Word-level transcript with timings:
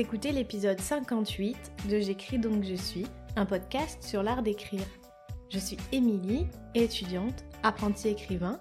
Écoutez 0.00 0.32
l'épisode 0.32 0.80
58 0.80 1.72
de 1.90 2.00
J'écris 2.00 2.38
donc 2.38 2.64
je 2.64 2.74
suis, 2.74 3.06
un 3.36 3.44
podcast 3.44 4.02
sur 4.02 4.22
l'art 4.22 4.42
d'écrire. 4.42 4.86
Je 5.50 5.58
suis 5.58 5.76
Émilie, 5.92 6.46
étudiante, 6.74 7.44
apprentie 7.62 8.08
écrivain. 8.08 8.58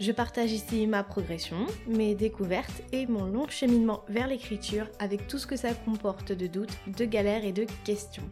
Je 0.00 0.10
partage 0.10 0.50
ici 0.50 0.88
ma 0.88 1.04
progression, 1.04 1.64
mes 1.86 2.16
découvertes 2.16 2.82
et 2.90 3.06
mon 3.06 3.26
long 3.26 3.46
cheminement 3.46 4.02
vers 4.08 4.26
l'écriture 4.26 4.88
avec 4.98 5.28
tout 5.28 5.38
ce 5.38 5.46
que 5.46 5.54
ça 5.54 5.74
comporte 5.74 6.32
de 6.32 6.48
doutes, 6.48 6.76
de 6.88 7.04
galères 7.04 7.44
et 7.44 7.52
de 7.52 7.66
questions. 7.84 8.28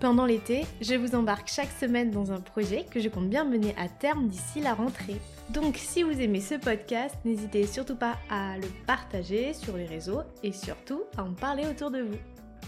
Pendant 0.00 0.26
l'été, 0.26 0.64
je 0.80 0.94
vous 0.94 1.14
embarque 1.14 1.48
chaque 1.48 1.70
semaine 1.70 2.10
dans 2.10 2.32
un 2.32 2.40
projet 2.40 2.84
que 2.84 3.00
je 3.00 3.08
compte 3.08 3.30
bien 3.30 3.44
mener 3.44 3.74
à 3.78 3.88
terme 3.88 4.28
d'ici 4.28 4.60
la 4.60 4.74
rentrée. 4.74 5.20
Donc 5.50 5.76
si 5.76 6.02
vous 6.02 6.20
aimez 6.20 6.40
ce 6.40 6.56
podcast, 6.56 7.16
n'hésitez 7.24 7.66
surtout 7.66 7.96
pas 7.96 8.18
à 8.28 8.58
le 8.58 8.68
partager 8.86 9.54
sur 9.54 9.76
les 9.76 9.86
réseaux 9.86 10.22
et 10.42 10.52
surtout 10.52 11.04
à 11.16 11.24
en 11.24 11.32
parler 11.32 11.66
autour 11.66 11.90
de 11.90 12.02
vous. 12.02 12.18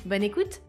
Bonne 0.06 0.22
écoute 0.22 0.62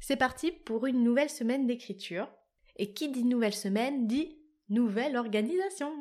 C'est 0.00 0.16
parti 0.16 0.52
pour 0.52 0.86
une 0.86 1.02
nouvelle 1.02 1.28
semaine 1.28 1.66
d'écriture. 1.66 2.28
Et 2.76 2.94
qui 2.94 3.10
dit 3.10 3.24
nouvelle 3.24 3.54
semaine 3.54 4.06
dit 4.06 4.38
nouvelle 4.68 5.16
organisation. 5.16 5.92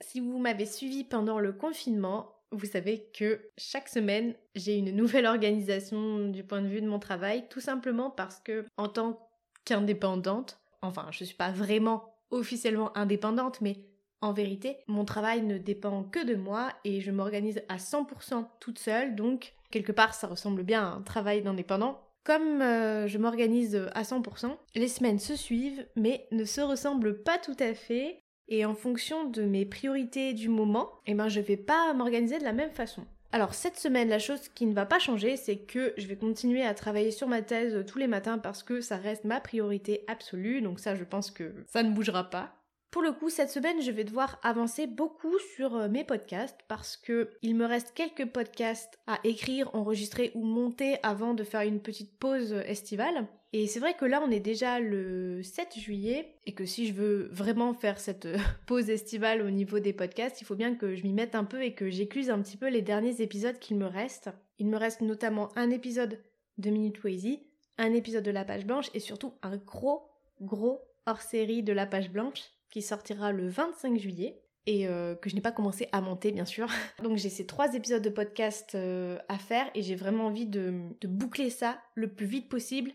Si 0.00 0.20
vous 0.20 0.38
m'avez 0.38 0.66
suivi 0.66 1.02
pendant 1.02 1.38
le 1.38 1.52
confinement, 1.52 2.33
vous 2.54 2.66
savez 2.66 3.08
que 3.12 3.40
chaque 3.58 3.88
semaine, 3.88 4.34
j'ai 4.54 4.76
une 4.76 4.90
nouvelle 4.90 5.26
organisation 5.26 6.28
du 6.28 6.44
point 6.44 6.62
de 6.62 6.68
vue 6.68 6.80
de 6.80 6.88
mon 6.88 6.98
travail, 6.98 7.46
tout 7.48 7.60
simplement 7.60 8.10
parce 8.10 8.40
que, 8.40 8.64
en 8.76 8.88
tant 8.88 9.28
qu'indépendante, 9.64 10.60
enfin, 10.82 11.06
je 11.10 11.22
ne 11.24 11.26
suis 11.26 11.36
pas 11.36 11.50
vraiment 11.50 12.14
officiellement 12.30 12.96
indépendante, 12.96 13.60
mais 13.60 13.78
en 14.20 14.32
vérité, 14.32 14.78
mon 14.86 15.04
travail 15.04 15.42
ne 15.42 15.58
dépend 15.58 16.02
que 16.04 16.24
de 16.24 16.34
moi 16.34 16.72
et 16.84 17.00
je 17.00 17.10
m'organise 17.10 17.62
à 17.68 17.76
100% 17.76 18.46
toute 18.58 18.78
seule, 18.78 19.14
donc 19.14 19.54
quelque 19.70 19.92
part, 19.92 20.14
ça 20.14 20.26
ressemble 20.26 20.62
bien 20.62 20.82
à 20.82 20.94
un 20.94 21.02
travail 21.02 21.42
d'indépendant. 21.42 22.00
Comme 22.24 22.62
euh, 22.62 23.06
je 23.06 23.18
m'organise 23.18 23.88
à 23.94 24.02
100%, 24.02 24.56
les 24.74 24.88
semaines 24.88 25.18
se 25.18 25.36
suivent, 25.36 25.86
mais 25.94 26.26
ne 26.32 26.44
se 26.44 26.62
ressemblent 26.62 27.22
pas 27.22 27.36
tout 27.36 27.56
à 27.58 27.74
fait. 27.74 28.22
Et 28.48 28.64
en 28.64 28.74
fonction 28.74 29.24
de 29.24 29.42
mes 29.42 29.64
priorités 29.64 30.34
du 30.34 30.48
moment, 30.48 30.90
eh 31.06 31.14
ben 31.14 31.28
je 31.28 31.40
vais 31.40 31.56
pas 31.56 31.92
m'organiser 31.94 32.38
de 32.38 32.44
la 32.44 32.52
même 32.52 32.72
façon. 32.72 33.04
Alors 33.32 33.54
cette 33.54 33.78
semaine, 33.78 34.08
la 34.08 34.18
chose 34.18 34.48
qui 34.54 34.66
ne 34.66 34.74
va 34.74 34.86
pas 34.86 34.98
changer, 34.98 35.36
c'est 35.36 35.56
que 35.56 35.92
je 35.96 36.06
vais 36.06 36.16
continuer 36.16 36.62
à 36.62 36.74
travailler 36.74 37.10
sur 37.10 37.26
ma 37.26 37.42
thèse 37.42 37.84
tous 37.86 37.98
les 37.98 38.06
matins 38.06 38.38
parce 38.38 38.62
que 38.62 38.80
ça 38.80 38.96
reste 38.96 39.24
ma 39.24 39.40
priorité 39.40 40.04
absolue, 40.06 40.62
donc 40.62 40.78
ça 40.78 40.94
je 40.94 41.04
pense 41.04 41.30
que 41.30 41.52
ça 41.66 41.82
ne 41.82 41.90
bougera 41.90 42.30
pas. 42.30 42.54
Pour 42.94 43.02
le 43.02 43.10
coup, 43.10 43.28
cette 43.28 43.50
semaine, 43.50 43.82
je 43.82 43.90
vais 43.90 44.04
devoir 44.04 44.38
avancer 44.44 44.86
beaucoup 44.86 45.36
sur 45.56 45.74
euh, 45.74 45.88
mes 45.88 46.04
podcasts 46.04 46.60
parce 46.68 46.96
que 46.96 47.28
il 47.42 47.56
me 47.56 47.66
reste 47.66 47.92
quelques 47.92 48.26
podcasts 48.30 49.00
à 49.08 49.18
écrire, 49.24 49.68
enregistrer 49.74 50.30
ou 50.36 50.44
monter 50.44 50.98
avant 51.02 51.34
de 51.34 51.42
faire 51.42 51.62
une 51.62 51.80
petite 51.80 52.16
pause 52.16 52.52
estivale. 52.52 53.26
Et 53.52 53.66
c'est 53.66 53.80
vrai 53.80 53.94
que 53.94 54.04
là, 54.04 54.22
on 54.24 54.30
est 54.30 54.38
déjà 54.38 54.78
le 54.78 55.42
7 55.42 55.76
juillet 55.76 56.36
et 56.46 56.52
que 56.52 56.64
si 56.66 56.86
je 56.86 56.92
veux 56.92 57.28
vraiment 57.32 57.74
faire 57.74 57.98
cette 57.98 58.28
pause 58.68 58.88
estivale 58.90 59.42
au 59.42 59.50
niveau 59.50 59.80
des 59.80 59.92
podcasts, 59.92 60.40
il 60.40 60.44
faut 60.44 60.54
bien 60.54 60.76
que 60.76 60.94
je 60.94 61.02
m'y 61.02 61.12
mette 61.12 61.34
un 61.34 61.42
peu 61.42 61.64
et 61.64 61.74
que 61.74 61.90
j'écluse 61.90 62.30
un 62.30 62.40
petit 62.42 62.56
peu 62.56 62.68
les 62.68 62.82
derniers 62.82 63.20
épisodes 63.20 63.58
qu'il 63.58 63.76
me 63.76 63.86
reste. 63.86 64.30
Il 64.60 64.68
me 64.68 64.76
reste 64.76 65.00
notamment 65.00 65.48
un 65.56 65.72
épisode 65.72 66.20
de 66.58 66.70
Minute 66.70 67.02
Wazy, 67.02 67.42
un 67.76 67.92
épisode 67.92 68.22
de 68.22 68.30
La 68.30 68.44
Page 68.44 68.64
Blanche 68.66 68.90
et 68.94 69.00
surtout 69.00 69.32
un 69.42 69.56
gros, 69.56 70.06
gros 70.40 70.80
hors-série 71.06 71.64
de 71.64 71.72
La 71.72 71.86
Page 71.86 72.12
Blanche 72.12 72.53
qui 72.74 72.82
sortira 72.82 73.30
le 73.30 73.48
25 73.48 73.96
juillet 74.00 74.42
et 74.66 74.88
euh, 74.88 75.14
que 75.14 75.30
je 75.30 75.36
n'ai 75.36 75.40
pas 75.40 75.52
commencé 75.52 75.88
à 75.92 76.00
monter 76.00 76.32
bien 76.32 76.44
sûr. 76.44 76.66
Donc 77.04 77.18
j'ai 77.18 77.28
ces 77.28 77.46
trois 77.46 77.72
épisodes 77.72 78.02
de 78.02 78.10
podcast 78.10 78.74
euh, 78.74 79.16
à 79.28 79.38
faire 79.38 79.70
et 79.76 79.82
j'ai 79.82 79.94
vraiment 79.94 80.26
envie 80.26 80.46
de, 80.46 80.90
boucler 81.04 81.50
ça 81.50 81.80
le 81.94 82.12
plus 82.12 82.26
vite 82.26 82.48
possible 82.48 82.90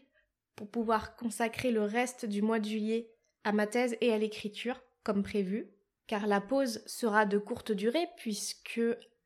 pour 0.57 0.68
pouvoir 0.69 1.16
consacrer 1.16 1.72
le 1.72 1.84
reste 1.84 2.25
du 2.25 2.41
mois 2.41 2.59
de 2.59 2.66
juillet 2.66 3.09
à 3.45 3.53
ma 3.53 3.68
thèse 3.68 3.95
et 4.01 4.12
à 4.12 4.18
l'écriture 4.18 4.84
comme 5.03 5.23
prévu. 5.23 5.72
Car 6.07 6.28
la 6.28 6.41
pause 6.41 6.84
sera 6.85 7.25
de 7.25 7.38
courte 7.38 7.72
durée 7.72 8.09
puisque 8.18 8.81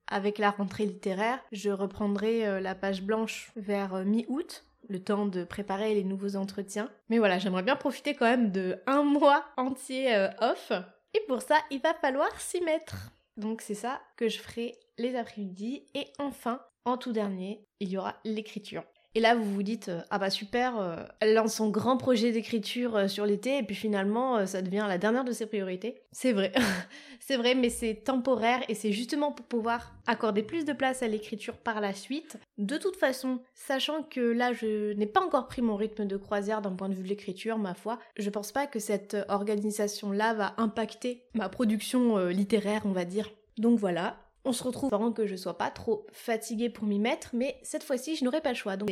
avec 0.06 0.38
la 0.38 0.52
rentrée 0.52 0.86
littéraire, 0.86 1.44
je 1.52 1.72
reprendrai 1.72 2.46
euh, 2.46 2.60
la 2.60 2.76
page 2.76 3.02
blanche 3.02 3.52
vers 3.56 4.06
mi-août 4.06 4.64
le 4.90 5.04
temps 5.04 5.26
de 5.26 5.44
préparer 5.44 5.94
les 5.94 6.04
nouveaux 6.04 6.36
entretiens. 6.36 6.90
Mais 7.10 7.18
voilà, 7.18 7.40
j'aimerais 7.40 7.64
bien 7.64 7.76
profiter 7.76 8.16
quand 8.16 8.26
même 8.26 8.52
de 8.52 8.82
un 8.88 9.04
mois 9.04 9.46
entier 9.58 10.16
euh, 10.16 10.30
off. 10.40 10.72
Et 11.14 11.22
pour 11.28 11.42
ça, 11.42 11.58
il 11.72 11.82
va 11.82 11.94
falloir 11.94 12.40
s'y 12.40 12.62
mettre. 12.62 13.12
Donc 13.38 13.62
c'est 13.62 13.74
ça 13.74 14.02
que 14.18 14.30
je 14.30 14.40
ferai 14.40 14.78
les 14.98 15.16
après-midi. 15.16 15.86
Et 15.96 16.08
enfin, 16.20 16.62
en 16.86 16.98
tout 16.98 17.12
dernier, 17.12 17.66
il 17.80 17.90
y 17.90 17.98
aura 17.98 18.16
l'écriture. 18.24 18.84
Et 19.16 19.20
là, 19.20 19.36
vous 19.36 19.44
vous 19.44 19.62
dites, 19.62 19.90
euh, 19.90 20.02
ah 20.10 20.18
bah 20.18 20.32
super, 20.32 20.80
euh, 20.80 20.96
elle 21.20 21.36
lance 21.36 21.56
son 21.56 21.70
grand 21.70 21.98
projet 21.98 22.32
d'écriture 22.32 22.96
euh, 22.96 23.08
sur 23.08 23.28
l'été, 23.28 23.60
et 23.60 23.64
puis 23.64 23.76
finalement, 23.76 24.48
ça 24.48 24.64
devient 24.64 24.86
la 24.88 24.98
dernière 24.98 25.24
de 25.24 25.32
ses 25.32 25.46
priorités. 25.46 26.02
C'est 26.12 26.34
vrai, 26.34 26.52
c'est 27.20 27.38
vrai, 27.38 27.54
mais 27.54 27.70
c'est 27.70 27.94
temporaire, 27.94 28.62
et 28.70 28.74
c'est 28.74 28.92
justement 28.92 29.32
pour 29.32 29.46
pouvoir 29.46 29.94
accorder 30.08 30.42
plus 30.42 30.66
de 30.66 30.74
place 30.74 31.04
à 31.04 31.08
l'écriture 31.08 31.58
par 31.58 31.80
la 31.80 31.94
suite. 31.94 32.38
De 32.58 32.78
toute 32.78 32.96
façon, 32.96 33.40
sachant 33.54 34.02
que 34.02 34.20
là, 34.20 34.52
je 34.52 34.94
n'ai 34.94 35.06
pas 35.06 35.24
encore 35.24 35.48
pris 35.48 35.62
mon 35.62 35.76
rythme 35.76 36.06
de 36.06 36.18
croisière 36.18 36.64
d'un 36.64 36.74
point 36.74 36.90
de 36.90 36.96
vue 36.96 37.04
de 37.04 37.10
l'écriture, 37.10 37.60
ma 37.60 37.76
foi, 37.76 38.00
je 38.18 38.30
pense 38.32 38.52
pas 38.52 38.66
que 38.66 38.80
cette 38.80 39.16
organisation-là 39.30 40.34
va 40.34 40.56
impacter 40.58 41.24
ma 41.36 41.50
production 41.50 42.18
littéraire, 42.30 42.82
on 42.86 42.92
va 42.92 43.06
dire. 43.06 43.30
Donc 43.60 43.78
voilà, 43.78 44.18
on 44.46 44.52
se 44.52 44.64
retrouve 44.64 44.94
avant 44.94 45.12
que 45.12 45.26
je 45.26 45.36
sois 45.36 45.58
pas 45.58 45.72
trop 45.72 46.06
fatiguée 46.12 46.70
pour 46.70 46.86
m'y 46.86 47.00
mettre, 47.00 47.30
mais 47.34 47.60
cette 47.64 47.84
fois-ci, 47.84 48.16
je 48.16 48.26
n'aurai 48.26 48.42
pas 48.42 48.50
le 48.50 48.56
choix. 48.56 48.78
Donc, 48.78 48.90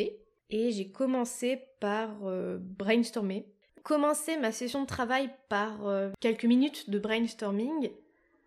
et 0.52 0.72
j'ai 0.72 0.92
commencé 0.92 1.64
par 1.80 2.10
euh, 2.26 2.58
brainstormer. 2.60 3.48
Commencer 3.84 4.38
ma 4.38 4.52
session 4.52 4.82
de 4.82 4.88
travail 4.88 5.30
par 5.50 5.88
euh, 5.88 6.12
quelques 6.20 6.46
minutes 6.46 6.90
de 6.90 7.00
brainstorming, 7.00 7.90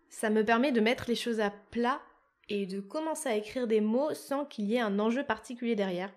ça 0.09 0.29
me 0.29 0.45
permet 0.45 0.71
de 0.71 0.79
mettre 0.79 1.05
les 1.07 1.15
choses 1.15 1.39
à 1.39 1.51
plat 1.71 1.99
et 2.47 2.67
de 2.67 2.79
commencer 2.79 3.27
à 3.27 3.35
écrire 3.35 3.67
des 3.67 3.81
mots 3.81 4.13
sans 4.13 4.45
qu'il 4.45 4.65
y 4.65 4.75
ait 4.75 4.79
un 4.79 4.99
enjeu 4.99 5.23
particulier 5.23 5.75
derrière. 5.75 6.13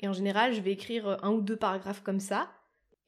Et 0.00 0.08
en 0.08 0.12
général, 0.12 0.52
je 0.52 0.60
vais 0.60 0.72
écrire 0.72 1.08
euh, 1.08 1.16
un 1.22 1.32
ou 1.32 1.40
deux 1.40 1.56
paragraphes 1.56 2.02
comme 2.02 2.20
ça, 2.20 2.50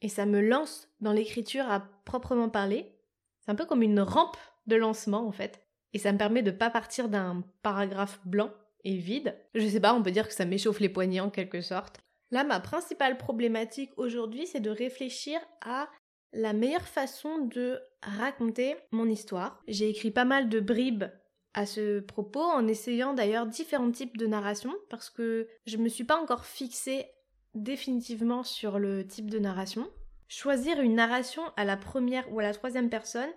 et 0.01 0.09
ça 0.09 0.25
me 0.25 0.41
lance 0.41 0.89
dans 0.99 1.13
l'écriture 1.13 1.69
à 1.69 1.81
proprement 2.05 2.49
parler. 2.49 2.91
C'est 3.39 3.51
un 3.51 3.55
peu 3.55 3.65
comme 3.65 3.83
une 3.83 3.99
rampe 3.99 4.37
de 4.67 4.75
lancement 4.75 5.27
en 5.27 5.31
fait. 5.31 5.68
Et 5.93 5.99
ça 5.99 6.11
me 6.11 6.17
permet 6.17 6.43
de 6.43 6.51
pas 6.51 6.69
partir 6.69 7.09
d'un 7.09 7.43
paragraphe 7.61 8.19
blanc 8.25 8.51
et 8.83 8.97
vide. 8.97 9.35
Je 9.55 9.67
sais 9.67 9.79
pas, 9.79 9.93
on 9.93 10.03
peut 10.03 10.11
dire 10.11 10.27
que 10.27 10.33
ça 10.33 10.45
m'échauffe 10.45 10.79
les 10.79 10.89
poignets 10.89 11.19
en 11.19 11.29
quelque 11.29 11.61
sorte. 11.61 11.99
Là, 12.31 12.43
ma 12.43 12.59
principale 12.59 13.17
problématique 13.17 13.91
aujourd'hui, 13.97 14.45
c'est 14.45 14.59
de 14.59 14.69
réfléchir 14.69 15.39
à 15.61 15.89
la 16.31 16.53
meilleure 16.53 16.87
façon 16.87 17.39
de 17.39 17.79
raconter 18.03 18.75
mon 18.91 19.07
histoire. 19.07 19.61
J'ai 19.67 19.89
écrit 19.89 20.11
pas 20.11 20.25
mal 20.25 20.47
de 20.47 20.59
bribes 20.59 21.05
à 21.55 21.65
ce 21.65 21.99
propos 21.99 22.43
en 22.43 22.67
essayant 22.67 23.13
d'ailleurs 23.13 23.47
différents 23.47 23.91
types 23.91 24.17
de 24.17 24.27
narration 24.27 24.73
parce 24.89 25.09
que 25.09 25.47
je 25.65 25.77
me 25.77 25.89
suis 25.89 26.03
pas 26.03 26.21
encore 26.21 26.45
fixée 26.45 27.07
définitivement 27.55 28.43
sur 28.43 28.77
le 28.77 29.05
type 29.05 29.29
de 29.29 29.39
narration. 29.39 29.89
Choisir 30.27 30.79
une 30.79 30.95
narration 30.95 31.41
à 31.57 31.65
la 31.65 31.77
première 31.77 32.31
ou 32.31 32.39
à 32.39 32.43
la 32.43 32.53
troisième 32.53 32.91
personne, 32.91 33.29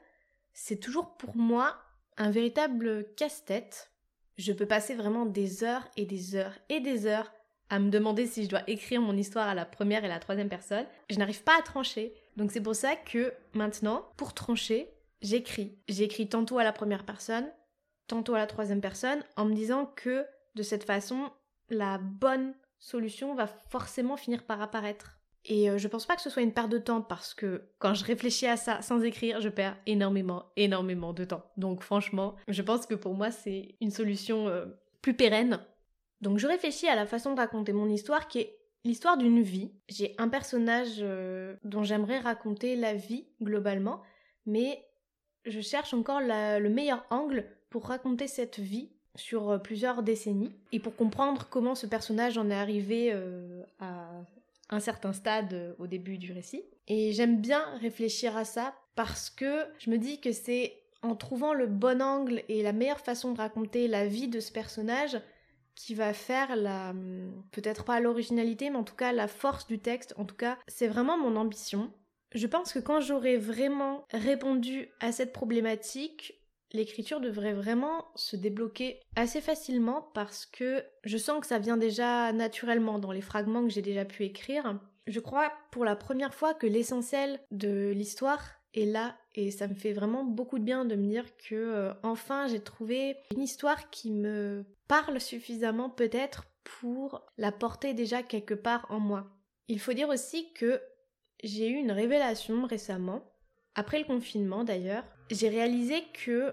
c'est 0.52 0.78
toujours 0.78 1.16
pour 1.16 1.36
moi 1.36 1.78
un 2.16 2.30
véritable 2.30 3.06
casse-tête. 3.16 3.90
Je 4.38 4.52
peux 4.52 4.66
passer 4.66 4.94
vraiment 4.94 5.26
des 5.26 5.64
heures 5.64 5.86
et 5.96 6.04
des 6.04 6.34
heures 6.34 6.58
et 6.68 6.80
des 6.80 7.06
heures 7.06 7.32
à 7.70 7.78
me 7.78 7.90
demander 7.90 8.26
si 8.26 8.44
je 8.44 8.50
dois 8.50 8.62
écrire 8.66 9.00
mon 9.00 9.16
histoire 9.16 9.48
à 9.48 9.54
la 9.54 9.64
première 9.64 10.04
et 10.04 10.08
la 10.08 10.18
troisième 10.18 10.48
personne. 10.48 10.84
Je 11.08 11.18
n'arrive 11.18 11.42
pas 11.42 11.58
à 11.58 11.62
trancher. 11.62 12.12
Donc 12.36 12.52
c'est 12.52 12.60
pour 12.60 12.74
ça 12.74 12.96
que 12.96 13.32
maintenant, 13.54 14.06
pour 14.16 14.34
trancher, 14.34 14.90
j'écris. 15.22 15.78
J'écris 15.88 16.28
tantôt 16.28 16.58
à 16.58 16.64
la 16.64 16.72
première 16.72 17.04
personne, 17.04 17.50
tantôt 18.08 18.34
à 18.34 18.38
la 18.38 18.46
troisième 18.46 18.80
personne, 18.80 19.24
en 19.36 19.46
me 19.46 19.54
disant 19.54 19.86
que 19.86 20.26
de 20.54 20.62
cette 20.62 20.84
façon, 20.84 21.30
la 21.70 21.98
bonne 21.98 22.54
solution 22.78 23.34
va 23.34 23.46
forcément 23.46 24.16
finir 24.16 24.44
par 24.44 24.60
apparaître. 24.60 25.18
Et 25.44 25.68
euh, 25.68 25.78
je 25.78 25.88
pense 25.88 26.06
pas 26.06 26.14
que 26.14 26.22
ce 26.22 26.30
soit 26.30 26.42
une 26.42 26.52
perte 26.52 26.70
de 26.70 26.78
temps 26.78 27.02
parce 27.02 27.34
que 27.34 27.62
quand 27.78 27.94
je 27.94 28.04
réfléchis 28.04 28.46
à 28.46 28.56
ça 28.56 28.80
sans 28.80 29.02
écrire, 29.02 29.40
je 29.40 29.48
perds 29.48 29.76
énormément, 29.86 30.46
énormément 30.56 31.12
de 31.12 31.24
temps. 31.24 31.44
Donc 31.56 31.82
franchement, 31.82 32.36
je 32.48 32.62
pense 32.62 32.86
que 32.86 32.94
pour 32.94 33.14
moi 33.14 33.30
c'est 33.30 33.74
une 33.80 33.90
solution 33.90 34.48
euh, 34.48 34.66
plus 35.00 35.14
pérenne. 35.14 35.60
Donc 36.20 36.38
je 36.38 36.46
réfléchis 36.46 36.86
à 36.86 36.94
la 36.94 37.06
façon 37.06 37.34
de 37.34 37.40
raconter 37.40 37.72
mon 37.72 37.88
histoire 37.88 38.28
qui 38.28 38.38
est 38.38 38.58
l'histoire 38.84 39.16
d'une 39.16 39.42
vie. 39.42 39.72
J'ai 39.88 40.14
un 40.18 40.28
personnage 40.28 40.98
euh, 41.00 41.56
dont 41.64 41.82
j'aimerais 41.82 42.20
raconter 42.20 42.76
la 42.76 42.94
vie 42.94 43.26
globalement, 43.42 44.00
mais 44.46 44.84
je 45.44 45.60
cherche 45.60 45.92
encore 45.92 46.20
le 46.20 46.68
meilleur 46.68 47.04
angle 47.10 47.46
pour 47.68 47.86
raconter 47.86 48.28
cette 48.28 48.60
vie 48.60 48.92
sur 49.16 49.60
plusieurs 49.60 50.04
décennies 50.04 50.54
et 50.70 50.78
pour 50.78 50.94
comprendre 50.94 51.48
comment 51.50 51.74
ce 51.74 51.86
personnage 51.86 52.38
en 52.38 52.48
est 52.48 52.54
arrivé 52.54 53.12
à 53.80 54.08
certain 54.80 55.12
stade 55.12 55.52
euh, 55.52 55.74
au 55.78 55.86
début 55.86 56.18
du 56.18 56.32
récit. 56.32 56.64
Et 56.88 57.12
j'aime 57.12 57.40
bien 57.40 57.64
réfléchir 57.80 58.36
à 58.36 58.44
ça 58.44 58.74
parce 58.94 59.30
que 59.30 59.64
je 59.78 59.90
me 59.90 59.98
dis 59.98 60.20
que 60.20 60.32
c'est 60.32 60.82
en 61.02 61.16
trouvant 61.16 61.54
le 61.54 61.66
bon 61.66 62.00
angle 62.00 62.42
et 62.48 62.62
la 62.62 62.72
meilleure 62.72 63.00
façon 63.00 63.32
de 63.32 63.38
raconter 63.38 63.88
la 63.88 64.06
vie 64.06 64.28
de 64.28 64.40
ce 64.40 64.52
personnage 64.52 65.20
qui 65.74 65.94
va 65.94 66.12
faire 66.12 66.54
la 66.54 66.94
peut-être 67.50 67.84
pas 67.84 67.98
l'originalité 67.98 68.68
mais 68.68 68.76
en 68.76 68.84
tout 68.84 68.94
cas 68.94 69.12
la 69.12 69.26
force 69.26 69.66
du 69.66 69.78
texte 69.78 70.14
en 70.18 70.26
tout 70.26 70.36
cas 70.36 70.58
c'est 70.68 70.86
vraiment 70.86 71.16
mon 71.16 71.34
ambition 71.36 71.90
je 72.34 72.46
pense 72.46 72.72
que 72.72 72.78
quand 72.78 73.00
j'aurai 73.00 73.36
vraiment 73.36 74.06
répondu 74.12 74.88
à 75.00 75.12
cette 75.12 75.32
problématique 75.32 76.41
l'écriture 76.72 77.20
devrait 77.20 77.52
vraiment 77.52 78.06
se 78.14 78.36
débloquer 78.36 79.00
assez 79.16 79.40
facilement 79.40 80.10
parce 80.14 80.46
que 80.46 80.84
je 81.04 81.18
sens 81.18 81.40
que 81.40 81.46
ça 81.46 81.58
vient 81.58 81.76
déjà 81.76 82.32
naturellement 82.32 82.98
dans 82.98 83.12
les 83.12 83.20
fragments 83.20 83.62
que 83.62 83.72
j'ai 83.72 83.82
déjà 83.82 84.04
pu 84.04 84.24
écrire. 84.24 84.78
Je 85.06 85.20
crois 85.20 85.52
pour 85.70 85.84
la 85.84 85.96
première 85.96 86.34
fois 86.34 86.54
que 86.54 86.66
l'essentiel 86.66 87.40
de 87.50 87.90
l'histoire 87.90 88.42
est 88.74 88.86
là 88.86 89.16
et 89.34 89.50
ça 89.50 89.68
me 89.68 89.74
fait 89.74 89.92
vraiment 89.92 90.24
beaucoup 90.24 90.58
de 90.58 90.64
bien 90.64 90.84
de 90.84 90.96
me 90.96 91.08
dire 91.08 91.36
que 91.36 91.54
euh, 91.54 91.92
enfin 92.02 92.46
j'ai 92.46 92.60
trouvé 92.60 93.16
une 93.34 93.42
histoire 93.42 93.90
qui 93.90 94.10
me 94.10 94.64
parle 94.88 95.20
suffisamment 95.20 95.90
peut-être 95.90 96.44
pour 96.64 97.22
la 97.38 97.52
porter 97.52 97.94
déjà 97.94 98.22
quelque 98.22 98.54
part 98.54 98.86
en 98.88 99.00
moi. 99.00 99.26
Il 99.68 99.80
faut 99.80 99.92
dire 99.92 100.08
aussi 100.08 100.52
que 100.52 100.80
j'ai 101.42 101.68
eu 101.68 101.74
une 101.74 101.92
révélation 101.92 102.66
récemment, 102.66 103.24
après 103.74 103.98
le 103.98 104.04
confinement 104.04 104.64
d'ailleurs. 104.64 105.04
J'ai 105.32 105.48
réalisé 105.48 106.04
que 106.12 106.52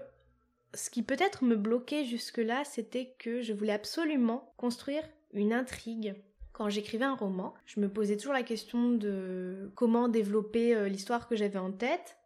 ce 0.72 0.88
qui 0.88 1.02
peut-être 1.02 1.44
me 1.44 1.54
bloquait 1.54 2.06
jusque-là, 2.06 2.64
c'était 2.64 3.14
que 3.18 3.42
je 3.42 3.52
voulais 3.52 3.74
absolument 3.74 4.54
construire 4.56 5.02
une 5.34 5.52
intrigue. 5.52 6.14
Quand 6.52 6.70
j'écrivais 6.70 7.04
un 7.04 7.14
roman, 7.14 7.52
je 7.66 7.78
me 7.78 7.90
posais 7.90 8.16
toujours 8.16 8.32
la 8.32 8.42
question 8.42 8.92
de 8.92 9.70
comment 9.74 10.08
développer 10.08 10.74
euh, 10.74 10.88
l'histoire 10.88 11.28
que 11.28 11.36
j'avais 11.36 11.58
en 11.58 11.72
tête. 11.72 12.16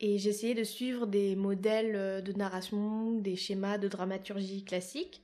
Et 0.00 0.16
j'essayais 0.16 0.54
de 0.54 0.64
suivre 0.64 1.06
des 1.06 1.36
modèles 1.36 1.94
euh, 1.94 2.20
de 2.22 2.32
narration, 2.32 3.12
des 3.12 3.36
schémas 3.36 3.76
de 3.76 3.88
dramaturgie 3.88 4.64
classiques, 4.64 5.22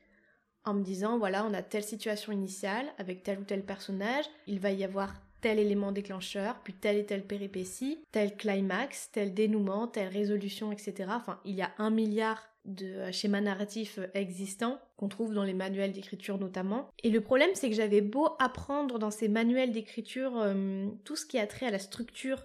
en 0.64 0.74
me 0.74 0.82
disant, 0.82 1.18
voilà, 1.18 1.46
on 1.46 1.54
a 1.54 1.62
telle 1.62 1.84
situation 1.84 2.32
initiale 2.32 2.86
avec 2.98 3.22
tel 3.22 3.38
ou 3.38 3.44
tel 3.44 3.64
personnage, 3.64 4.26
il 4.46 4.60
va 4.60 4.72
y 4.72 4.84
avoir 4.84 5.14
tel 5.40 5.58
élément 5.58 5.92
déclencheur, 5.92 6.60
puis 6.62 6.74
telle 6.74 6.96
et 6.96 7.06
telle 7.06 7.26
péripétie, 7.26 8.02
tel 8.12 8.36
climax, 8.36 9.10
tel 9.12 9.34
dénouement, 9.34 9.86
telle 9.86 10.08
résolution, 10.08 10.72
etc. 10.72 11.10
Enfin, 11.10 11.40
il 11.44 11.54
y 11.54 11.62
a 11.62 11.72
un 11.78 11.90
milliard 11.90 12.42
de 12.66 12.86
euh, 12.86 13.12
schémas 13.12 13.40
narratifs 13.40 13.98
euh, 13.98 14.08
existants 14.14 14.80
qu'on 14.96 15.08
trouve 15.08 15.32
dans 15.32 15.44
les 15.44 15.54
manuels 15.54 15.92
d'écriture 15.92 16.38
notamment. 16.38 16.90
Et 17.02 17.10
le 17.10 17.20
problème 17.20 17.50
c'est 17.54 17.70
que 17.70 17.76
j'avais 17.76 18.00
beau 18.00 18.28
apprendre 18.38 18.98
dans 18.98 19.10
ces 19.10 19.28
manuels 19.28 19.72
d'écriture 19.72 20.36
euh, 20.36 20.88
tout 21.04 21.16
ce 21.16 21.24
qui 21.24 21.38
a 21.38 21.46
trait 21.46 21.66
à 21.66 21.70
la 21.70 21.78
structure 21.78 22.44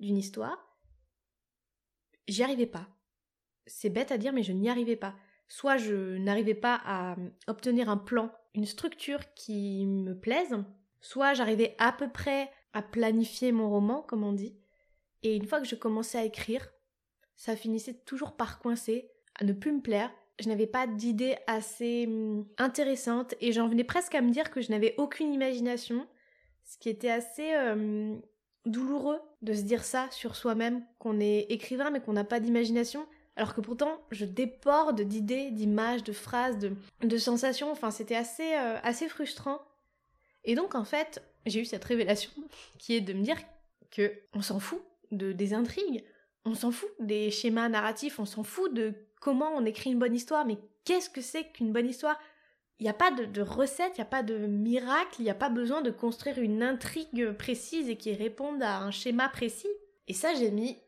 d'une 0.00 0.16
histoire, 0.16 0.58
j'y 2.26 2.42
arrivais 2.42 2.66
pas. 2.66 2.88
C'est 3.66 3.90
bête 3.90 4.12
à 4.12 4.18
dire 4.18 4.32
mais 4.32 4.42
je 4.42 4.52
n'y 4.52 4.68
arrivais 4.68 4.96
pas. 4.96 5.14
Soit 5.48 5.76
je 5.76 6.16
n'arrivais 6.16 6.54
pas 6.54 6.80
à 6.84 7.16
obtenir 7.48 7.88
un 7.88 7.96
plan, 7.96 8.32
une 8.54 8.66
structure 8.66 9.34
qui 9.34 9.84
me 9.86 10.18
plaise, 10.18 10.56
soit 11.00 11.34
j'arrivais 11.34 11.74
à 11.78 11.92
peu 11.92 12.08
près 12.08 12.50
à 12.72 12.82
planifier 12.82 13.52
mon 13.52 13.68
roman 13.68 14.02
comme 14.02 14.24
on 14.24 14.32
dit, 14.32 14.54
et 15.22 15.36
une 15.36 15.46
fois 15.46 15.60
que 15.60 15.66
je 15.66 15.74
commençais 15.74 16.18
à 16.18 16.24
écrire, 16.24 16.68
ça 17.36 17.56
finissait 17.56 17.94
toujours 17.94 18.36
par 18.36 18.58
coincer 18.58 19.10
à 19.38 19.44
ne 19.44 19.52
plus 19.52 19.72
me 19.72 19.80
plaire. 19.80 20.10
Je 20.38 20.48
n'avais 20.48 20.66
pas 20.66 20.86
d'idées 20.86 21.36
assez 21.46 22.06
hum, 22.06 22.46
intéressantes 22.58 23.34
et 23.40 23.52
j'en 23.52 23.68
venais 23.68 23.84
presque 23.84 24.14
à 24.14 24.22
me 24.22 24.30
dire 24.30 24.50
que 24.50 24.60
je 24.60 24.70
n'avais 24.70 24.94
aucune 24.96 25.32
imagination, 25.32 26.06
ce 26.64 26.78
qui 26.78 26.88
était 26.88 27.10
assez 27.10 27.54
hum, 27.56 28.20
douloureux 28.66 29.20
de 29.42 29.52
se 29.52 29.62
dire 29.62 29.84
ça 29.84 30.08
sur 30.10 30.36
soi-même, 30.36 30.84
qu'on 30.98 31.20
est 31.20 31.46
écrivain 31.50 31.90
mais 31.90 32.00
qu'on 32.00 32.14
n'a 32.14 32.24
pas 32.24 32.40
d'imagination, 32.40 33.06
alors 33.36 33.54
que 33.54 33.60
pourtant 33.60 34.00
je 34.10 34.24
déborde 34.24 35.02
d'idées, 35.02 35.50
d'images, 35.50 36.04
de 36.04 36.12
phrases, 36.12 36.58
de, 36.58 37.18
sensations, 37.18 37.70
enfin 37.70 37.90
c'était 37.90 38.16
assez, 38.16 38.54
euh, 38.54 38.76
assez 38.82 39.08
frustrant. 39.08 39.60
Et 40.44 40.54
donc 40.54 40.74
en 40.74 40.84
fait, 40.84 41.22
j'ai 41.46 41.60
eu 41.60 41.64
cette 41.64 41.84
révélation 41.84 42.30
qui 42.78 42.94
est 42.94 43.00
de 43.00 43.12
me 43.12 43.22
dire 43.22 43.38
que 43.90 44.12
on 44.32 44.42
s'en 44.42 44.60
fout 44.60 44.82
de, 45.10 45.32
des 45.32 45.54
intrigues, 45.54 46.04
on 46.44 46.54
s'en 46.54 46.70
fout 46.70 46.90
des 46.98 47.30
schémas 47.30 47.68
narratifs, 47.68 48.18
on 48.18 48.24
s'en 48.24 48.42
fout 48.44 48.72
de 48.72 48.94
comment 49.20 49.50
on 49.54 49.64
écrit 49.64 49.90
une 49.90 49.98
bonne 49.98 50.14
histoire, 50.14 50.46
mais 50.46 50.58
qu'est-ce 50.84 51.10
que 51.10 51.20
c'est 51.20 51.44
qu'une 51.52 51.72
bonne 51.72 51.88
histoire? 51.88 52.18
Il 52.78 52.84
n'y 52.84 52.90
a 52.90 52.94
pas 52.94 53.10
de, 53.10 53.42
recette, 53.42 53.92
il 53.96 54.00
n'y 54.00 54.06
a 54.06 54.06
pas 54.06 54.22
de 54.22 54.46
miracle, 54.46 55.16
il 55.18 55.24
n'y 55.24 55.30
a 55.30 55.34
pas 55.34 55.50
besoin 55.50 55.82
de 55.82 55.90
construire 55.90 56.38
une 56.38 56.62
intrigue 56.62 57.32
précise 57.32 57.90
et 57.90 57.96
qui 57.96 58.14
réponde 58.14 58.62
à 58.62 58.78
un 58.78 58.90
schéma 58.90 59.28
précis. 59.28 59.68
Et 60.08 60.14
ça, 60.14 60.32
j'ai 60.34 60.50
mis 60.50 60.78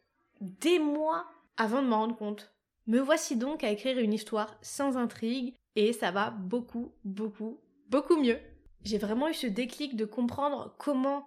des 0.40 0.78
mois 0.78 1.26
avant 1.58 1.82
de 1.82 1.88
m'en 1.88 1.98
rendre 1.98 2.16
compte. 2.16 2.50
Me 2.86 2.98
voici 2.98 3.36
donc 3.36 3.62
à 3.62 3.70
écrire 3.70 3.98
une 3.98 4.14
histoire 4.14 4.56
sans 4.62 4.96
intrigue, 4.96 5.54
et 5.76 5.92
ça 5.92 6.10
va 6.10 6.30
beaucoup, 6.30 6.92
beaucoup, 7.04 7.60
beaucoup 7.88 8.16
mieux. 8.16 8.38
J'ai 8.84 8.98
vraiment 8.98 9.28
eu 9.28 9.34
ce 9.34 9.46
déclic 9.46 9.96
de 9.96 10.04
comprendre 10.04 10.74
comment 10.78 11.26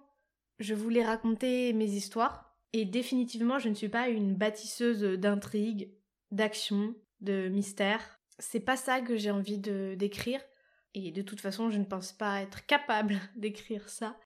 je 0.58 0.74
voulais 0.74 1.04
raconter 1.04 1.72
mes 1.72 1.90
histoires, 1.90 2.56
et 2.72 2.84
définitivement 2.84 3.58
je 3.58 3.68
ne 3.68 3.74
suis 3.74 3.88
pas 3.88 4.08
une 4.08 4.34
bâtisseuse 4.34 5.02
d'intrigues, 5.02 5.92
d'action, 6.30 6.94
de 7.20 7.48
mystère. 7.48 8.20
C'est 8.38 8.60
pas 8.60 8.76
ça 8.76 9.00
que 9.00 9.16
j'ai 9.16 9.30
envie 9.30 9.58
de 9.58 9.94
d'écrire 9.94 10.40
et 10.94 11.10
de 11.10 11.20
toute 11.20 11.42
façon, 11.42 11.70
je 11.70 11.78
ne 11.78 11.84
pense 11.84 12.12
pas 12.12 12.40
être 12.40 12.64
capable 12.64 13.20
d'écrire 13.36 13.88
ça. 13.88 14.16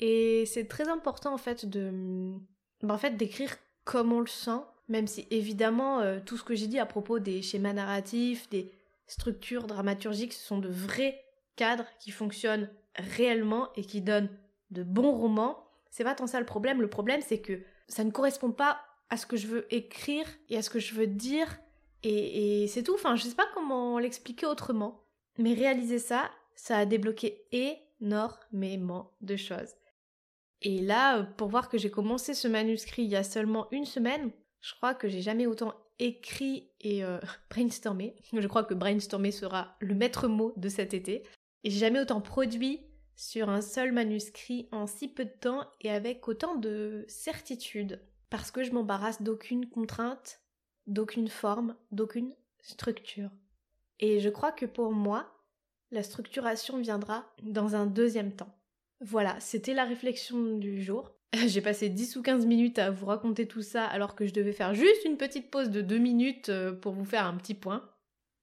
Et 0.00 0.44
c'est 0.46 0.66
très 0.66 0.88
important 0.88 1.34
en 1.34 1.38
fait 1.38 1.66
de 1.66 2.34
bah, 2.82 2.94
en 2.94 2.98
fait 2.98 3.16
d'écrire 3.16 3.54
comme 3.84 4.12
on 4.12 4.20
le 4.20 4.26
sent, 4.26 4.60
même 4.88 5.06
si 5.06 5.26
évidemment 5.30 6.00
euh, 6.00 6.18
tout 6.24 6.36
ce 6.36 6.44
que 6.44 6.54
j'ai 6.54 6.66
dit 6.68 6.78
à 6.78 6.86
propos 6.86 7.18
des 7.18 7.42
schémas 7.42 7.74
narratifs, 7.74 8.48
des 8.50 8.72
structures 9.06 9.66
dramaturgiques, 9.66 10.32
ce 10.32 10.44
sont 10.44 10.58
de 10.58 10.68
vrais 10.68 11.22
cadres 11.56 11.86
qui 11.98 12.10
fonctionnent 12.10 12.70
réellement 12.96 13.72
et 13.74 13.82
qui 13.82 14.00
donnent 14.00 14.30
de 14.70 14.82
bons 14.82 15.12
romans. 15.12 15.64
C'est 15.90 16.04
pas 16.04 16.14
tant 16.14 16.26
ça 16.26 16.40
le 16.40 16.46
problème, 16.46 16.80
le 16.80 16.90
problème 16.90 17.20
c'est 17.26 17.40
que 17.40 17.60
ça 17.88 18.04
ne 18.04 18.10
correspond 18.10 18.52
pas 18.52 18.80
à 19.10 19.16
ce 19.16 19.26
que 19.26 19.36
je 19.36 19.46
veux 19.46 19.74
écrire 19.74 20.26
et 20.48 20.56
à 20.56 20.62
ce 20.62 20.70
que 20.70 20.80
je 20.80 20.94
veux 20.94 21.06
dire. 21.06 21.58
Et, 22.02 22.66
c'est 22.68 22.82
tout. 22.82 22.94
Enfin, 22.94 23.16
je 23.16 23.24
sais 23.24 23.34
pas 23.34 23.48
comment 23.54 23.98
l'expliquer 23.98 24.46
autrement. 24.46 25.02
Mais 25.38 25.54
réaliser 25.54 25.98
ça, 25.98 26.30
ça 26.54 26.78
a 26.78 26.86
débloqué 26.86 27.44
énormément 28.00 29.12
de 29.20 29.36
choses. 29.36 29.74
Et 30.62 30.80
là, 30.80 31.22
pour 31.36 31.48
voir 31.48 31.68
que 31.68 31.78
j'ai 31.78 31.90
commencé 31.90 32.32
ce 32.32 32.48
manuscrit 32.48 33.02
il 33.02 33.10
y 33.10 33.16
a 33.16 33.24
seulement 33.24 33.68
une 33.72 33.84
semaine, 33.84 34.30
je 34.60 34.74
crois 34.74 34.94
que 34.94 35.08
j'ai 35.08 35.20
jamais 35.20 35.46
autant 35.46 35.74
écrit 35.98 36.70
et 36.80 37.04
euh, 37.04 37.18
brainstormé. 37.50 38.14
Je 38.32 38.46
crois 38.46 38.64
que 38.64 38.74
brainstormer 38.74 39.30
sera 39.30 39.76
le 39.80 39.94
maître 39.94 40.28
mot 40.28 40.52
de 40.56 40.68
cet 40.68 40.94
été. 40.94 41.24
J'ai 41.66 41.80
jamais 41.80 42.00
autant 42.00 42.20
produit 42.20 42.80
sur 43.16 43.48
un 43.48 43.60
seul 43.60 43.90
manuscrit 43.90 44.68
en 44.70 44.86
si 44.86 45.08
peu 45.08 45.24
de 45.24 45.30
temps 45.30 45.68
et 45.80 45.90
avec 45.90 46.28
autant 46.28 46.54
de 46.54 47.04
certitude 47.08 48.00
parce 48.30 48.52
que 48.52 48.62
je 48.62 48.70
m'embarrasse 48.70 49.20
d'aucune 49.20 49.68
contrainte, 49.68 50.42
d'aucune 50.86 51.26
forme, 51.26 51.74
d'aucune 51.90 52.32
structure. 52.60 53.30
Et 53.98 54.20
je 54.20 54.28
crois 54.28 54.52
que 54.52 54.64
pour 54.64 54.92
moi, 54.92 55.42
la 55.90 56.04
structuration 56.04 56.78
viendra 56.78 57.26
dans 57.42 57.74
un 57.74 57.86
deuxième 57.86 58.36
temps. 58.36 58.54
Voilà, 59.00 59.38
c'était 59.40 59.74
la 59.74 59.84
réflexion 59.84 60.58
du 60.58 60.80
jour. 60.80 61.16
J'ai 61.48 61.62
passé 61.62 61.88
10 61.88 62.14
ou 62.14 62.22
15 62.22 62.46
minutes 62.46 62.78
à 62.78 62.92
vous 62.92 63.06
raconter 63.06 63.48
tout 63.48 63.62
ça 63.62 63.84
alors 63.86 64.14
que 64.14 64.24
je 64.24 64.32
devais 64.32 64.52
faire 64.52 64.74
juste 64.74 65.04
une 65.04 65.16
petite 65.16 65.50
pause 65.50 65.70
de 65.70 65.80
2 65.80 65.98
minutes 65.98 66.48
euh, 66.48 66.72
pour 66.72 66.92
vous 66.92 67.04
faire 67.04 67.26
un 67.26 67.36
petit 67.36 67.54
point. 67.54 67.90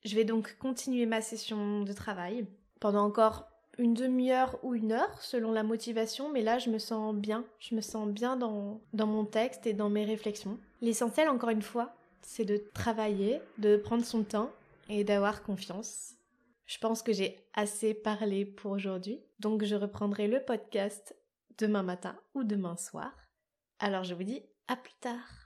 Je 0.03 0.13
vais 0.13 0.25
donc 0.25 0.57
continuer 0.57 1.05
ma 1.05 1.21
session 1.21 1.83
de 1.83 1.93
travail 1.93 2.45
pendant 2.83 3.05
encore 3.05 3.47
une 3.77 3.93
demi-heure 3.93 4.59
ou 4.61 4.75
une 4.75 4.91
heure 4.91 5.21
selon 5.21 5.53
la 5.53 5.63
motivation, 5.63 6.29
mais 6.29 6.41
là 6.41 6.59
je 6.59 6.69
me 6.69 6.79
sens 6.79 7.15
bien, 7.15 7.45
je 7.57 7.75
me 7.75 7.79
sens 7.79 8.09
bien 8.09 8.35
dans, 8.35 8.81
dans 8.91 9.07
mon 9.07 9.23
texte 9.23 9.65
et 9.65 9.71
dans 9.71 9.89
mes 9.89 10.03
réflexions. 10.03 10.59
L'essentiel, 10.81 11.29
encore 11.29 11.51
une 11.51 11.61
fois, 11.61 11.95
c'est 12.21 12.43
de 12.43 12.57
travailler, 12.73 13.39
de 13.57 13.77
prendre 13.77 14.03
son 14.03 14.25
temps 14.25 14.51
et 14.89 15.05
d'avoir 15.05 15.43
confiance. 15.43 16.15
Je 16.65 16.77
pense 16.77 17.01
que 17.01 17.13
j'ai 17.13 17.39
assez 17.53 17.93
parlé 17.93 18.43
pour 18.43 18.73
aujourd'hui, 18.73 19.21
donc 19.39 19.63
je 19.63 19.75
reprendrai 19.75 20.27
le 20.27 20.41
podcast 20.41 21.15
demain 21.57 21.83
matin 21.83 22.17
ou 22.33 22.43
demain 22.43 22.75
soir. 22.75 23.13
Alors 23.79 24.03
je 24.03 24.13
vous 24.13 24.25
dis 24.25 24.41
à 24.67 24.75
plus 24.75 24.95
tard. 24.99 25.42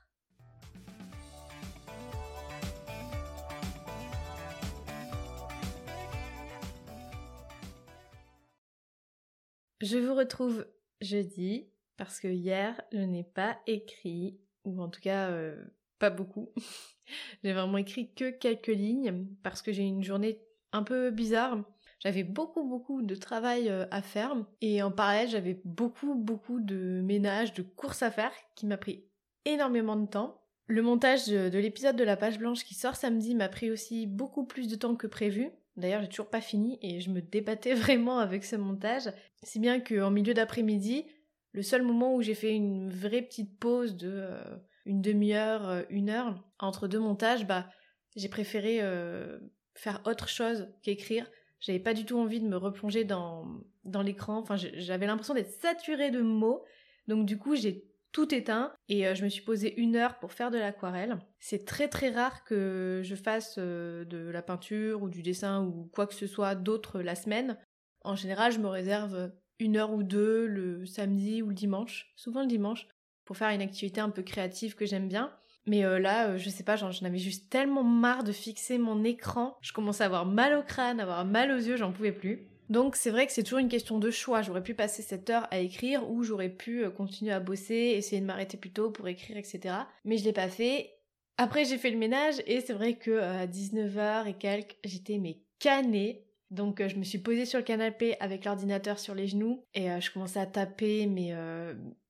Je 9.81 9.99
vous 9.99 10.15
retrouve 10.15 10.65
jeudi 11.01 11.69
parce 11.97 12.19
que 12.19 12.27
hier 12.27 12.81
je 12.91 12.97
n'ai 12.97 13.23
pas 13.23 13.59
écrit, 13.67 14.39
ou 14.63 14.81
en 14.81 14.89
tout 14.89 15.01
cas 15.01 15.29
euh, 15.29 15.55
pas 15.99 16.09
beaucoup. 16.09 16.49
j'ai 17.43 17.53
vraiment 17.53 17.77
écrit 17.77 18.11
que 18.13 18.31
quelques 18.31 18.67
lignes 18.67 19.27
parce 19.43 19.61
que 19.61 19.71
j'ai 19.71 19.83
une 19.83 20.03
journée 20.03 20.41
un 20.71 20.81
peu 20.81 21.11
bizarre. 21.11 21.63
J'avais 21.99 22.23
beaucoup 22.23 22.63
beaucoup 22.63 23.03
de 23.03 23.15
travail 23.15 23.69
euh, 23.69 23.85
à 23.91 24.01
faire 24.01 24.35
et 24.61 24.81
en 24.81 24.91
parallèle 24.91 25.29
j'avais 25.29 25.61
beaucoup 25.63 26.15
beaucoup 26.15 26.59
de 26.59 27.01
ménage, 27.03 27.53
de 27.53 27.61
courses 27.61 28.01
à 28.01 28.09
faire 28.09 28.33
qui 28.55 28.65
m'a 28.65 28.77
pris 28.77 29.05
énormément 29.45 29.95
de 29.95 30.07
temps. 30.07 30.41
Le 30.65 30.81
montage 30.81 31.27
de 31.27 31.59
l'épisode 31.59 31.95
de 31.95 32.03
la 32.03 32.17
page 32.17 32.39
blanche 32.39 32.65
qui 32.65 32.73
sort 32.73 32.95
samedi 32.95 33.35
m'a 33.35 33.47
pris 33.47 33.69
aussi 33.69 34.07
beaucoup 34.07 34.45
plus 34.45 34.67
de 34.67 34.75
temps 34.75 34.95
que 34.95 35.07
prévu. 35.07 35.51
D'ailleurs, 35.77 36.01
j'ai 36.01 36.09
toujours 36.09 36.29
pas 36.29 36.41
fini 36.41 36.79
et 36.81 36.99
je 36.99 37.11
me 37.11 37.21
débattais 37.21 37.73
vraiment 37.75 38.19
avec 38.19 38.43
ce 38.43 38.55
montage. 38.55 39.09
Si 39.43 39.59
bien 39.59 39.79
qu'en 39.79 40.11
milieu 40.11 40.33
d'après-midi, 40.33 41.05
le 41.53 41.61
seul 41.61 41.83
moment 41.83 42.15
où 42.15 42.21
j'ai 42.21 42.33
fait 42.35 42.53
une 42.53 42.89
vraie 42.89 43.21
petite 43.21 43.57
pause 43.59 43.95
de 43.95 44.11
euh, 44.11 44.57
une 44.85 45.01
demi-heure, 45.01 45.69
euh, 45.69 45.83
une 45.89 46.09
heure 46.09 46.43
entre 46.59 46.87
deux 46.87 46.99
montages, 46.99 47.45
bah 47.45 47.69
j'ai 48.15 48.29
préféré 48.29 48.79
euh, 48.81 49.39
faire 49.75 50.01
autre 50.05 50.27
chose 50.27 50.67
qu'écrire. 50.81 51.29
J'avais 51.59 51.79
pas 51.79 51.93
du 51.93 52.05
tout 52.05 52.17
envie 52.17 52.39
de 52.39 52.47
me 52.47 52.57
replonger 52.57 53.03
dans, 53.03 53.47
dans 53.85 54.01
l'écran. 54.01 54.37
Enfin, 54.37 54.55
j'avais 54.55 55.07
l'impression 55.07 55.33
d'être 55.33 55.51
saturée 55.51 56.11
de 56.11 56.21
mots. 56.21 56.63
Donc 57.07 57.25
du 57.25 57.37
coup, 57.37 57.55
j'ai 57.55 57.85
tout 58.11 58.33
éteint 58.33 58.73
et 58.89 59.13
je 59.15 59.23
me 59.23 59.29
suis 59.29 59.43
posé 59.43 59.79
une 59.79 59.95
heure 59.95 60.17
pour 60.19 60.33
faire 60.33 60.51
de 60.51 60.57
l'aquarelle. 60.57 61.19
C'est 61.39 61.65
très 61.65 61.87
très 61.87 62.09
rare 62.09 62.43
que 62.43 63.01
je 63.03 63.15
fasse 63.15 63.57
de 63.59 64.29
la 64.31 64.41
peinture 64.41 65.03
ou 65.03 65.09
du 65.09 65.21
dessin 65.21 65.63
ou 65.63 65.89
quoi 65.93 66.07
que 66.07 66.15
ce 66.15 66.27
soit 66.27 66.55
d'autre 66.55 67.01
la 67.01 67.15
semaine. 67.15 67.57
En 68.03 68.15
général, 68.15 68.51
je 68.51 68.59
me 68.59 68.67
réserve 68.67 69.31
une 69.59 69.77
heure 69.77 69.93
ou 69.93 70.03
deux 70.03 70.45
le 70.45 70.85
samedi 70.85 71.41
ou 71.41 71.49
le 71.49 71.55
dimanche, 71.55 72.13
souvent 72.15 72.41
le 72.41 72.47
dimanche, 72.47 72.87
pour 73.25 73.37
faire 73.37 73.49
une 73.49 73.61
activité 73.61 74.01
un 74.01 74.09
peu 74.09 74.23
créative 74.23 74.75
que 74.75 74.85
j'aime 74.85 75.07
bien. 75.07 75.31
Mais 75.65 75.83
euh, 75.83 75.99
là, 75.99 76.29
euh, 76.29 76.37
je 76.37 76.49
sais 76.49 76.63
pas, 76.63 76.77
j'en 76.77 76.89
avais 77.03 77.17
juste 77.17 77.49
tellement 77.51 77.83
marre 77.83 78.23
de 78.23 78.31
fixer 78.31 78.77
mon 78.77 79.03
écran. 79.03 79.57
Je 79.61 79.73
commençais 79.73 80.03
à 80.03 80.05
avoir 80.05 80.25
mal 80.25 80.57
au 80.57 80.63
crâne, 80.63 80.99
à 81.01 81.03
avoir 81.03 81.25
mal 81.25 81.51
aux 81.51 81.57
yeux, 81.57 81.75
j'en 81.75 81.91
pouvais 81.91 82.13
plus. 82.13 82.47
Donc 82.69 82.95
c'est 82.95 83.09
vrai 83.09 83.25
que 83.25 83.31
c'est 83.31 83.43
toujours 83.43 83.59
une 83.59 83.69
question 83.69 83.99
de 83.99 84.11
choix. 84.11 84.41
J'aurais 84.41 84.63
pu 84.63 84.73
passer 84.73 85.01
cette 85.01 85.29
heure 85.29 85.47
à 85.51 85.59
écrire 85.59 86.09
ou 86.09 86.23
j'aurais 86.23 86.49
pu 86.49 86.83
euh, 86.83 86.89
continuer 86.89 87.31
à 87.31 87.39
bosser, 87.39 87.93
essayer 87.95 88.21
de 88.21 88.25
m'arrêter 88.25 88.57
plus 88.57 88.71
tôt 88.71 88.91
pour 88.91 89.07
écrire, 89.07 89.37
etc. 89.37 89.75
Mais 90.05 90.17
je 90.17 90.25
l'ai 90.25 90.33
pas 90.33 90.49
fait. 90.49 90.91
Après 91.37 91.65
j'ai 91.65 91.77
fait 91.77 91.91
le 91.91 91.97
ménage 91.97 92.35
et 92.45 92.61
c'est 92.61 92.73
vrai 92.73 92.95
que 92.95 93.19
à 93.19 93.45
19h 93.45 94.27
et 94.27 94.33
quelques, 94.33 94.75
j'étais 94.83 95.17
mais 95.17 95.39
canée. 95.59 96.23
Donc 96.49 96.85
je 96.85 96.95
me 96.95 97.03
suis 97.03 97.17
posée 97.17 97.45
sur 97.45 97.59
le 97.59 97.65
canapé 97.65 98.15
avec 98.19 98.45
l'ordinateur 98.45 98.99
sur 98.99 99.13
les 99.13 99.27
genoux 99.27 99.63
et 99.73 99.89
je 99.99 100.11
commençais 100.11 100.39
à 100.39 100.45
taper 100.45 101.05
mais 101.05 101.33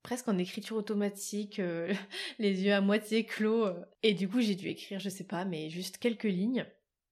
presque 0.07 0.29
en 0.29 0.37
écriture 0.37 0.77
automatique, 0.77 1.59
euh, 1.59 1.93
les 2.39 2.63
yeux 2.63 2.73
à 2.73 2.79
moitié 2.79 3.25
clos. 3.25 3.65
Euh. 3.65 3.73
et 4.03 4.13
du 4.13 4.29
coup, 4.29 4.39
j'ai 4.39 4.55
dû 4.55 4.69
écrire, 4.69 5.01
je 5.01 5.09
sais 5.09 5.25
pas, 5.25 5.43
mais 5.43 5.69
juste 5.69 5.97
quelques 5.97 6.23
lignes. 6.23 6.65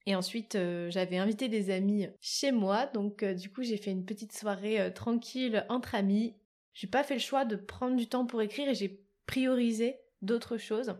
Et 0.06 0.16
ensuite, 0.16 0.56
euh, 0.56 0.90
j'avais 0.92 1.18
invité 1.18 1.48
des 1.48 1.72
amis 1.72 2.08
chez 2.22 2.52
moi, 2.52 2.86
donc 2.88 3.24
du 3.24 3.50
coup, 3.52 3.64
j'ai 3.64 3.78
fait 3.78 3.92
une 3.92 4.06
petite 4.06 4.38
soirée 4.38 4.94
tranquille 4.94 5.66
entre 5.70 5.96
amis. 5.96 6.36
J'ai 6.74 6.88
pas 6.88 7.04
fait 7.04 7.16
le 7.16 7.20
choix 7.20 7.46
de 7.46 7.56
prendre 7.56 7.96
du 7.96 8.08
temps 8.08 8.26
pour 8.26 8.42
écrire 8.42 8.70
et 8.70 8.76
j'ai 8.76 9.02
priorisé 9.26 9.98
d'autres 10.22 10.58
choses. 10.58 10.96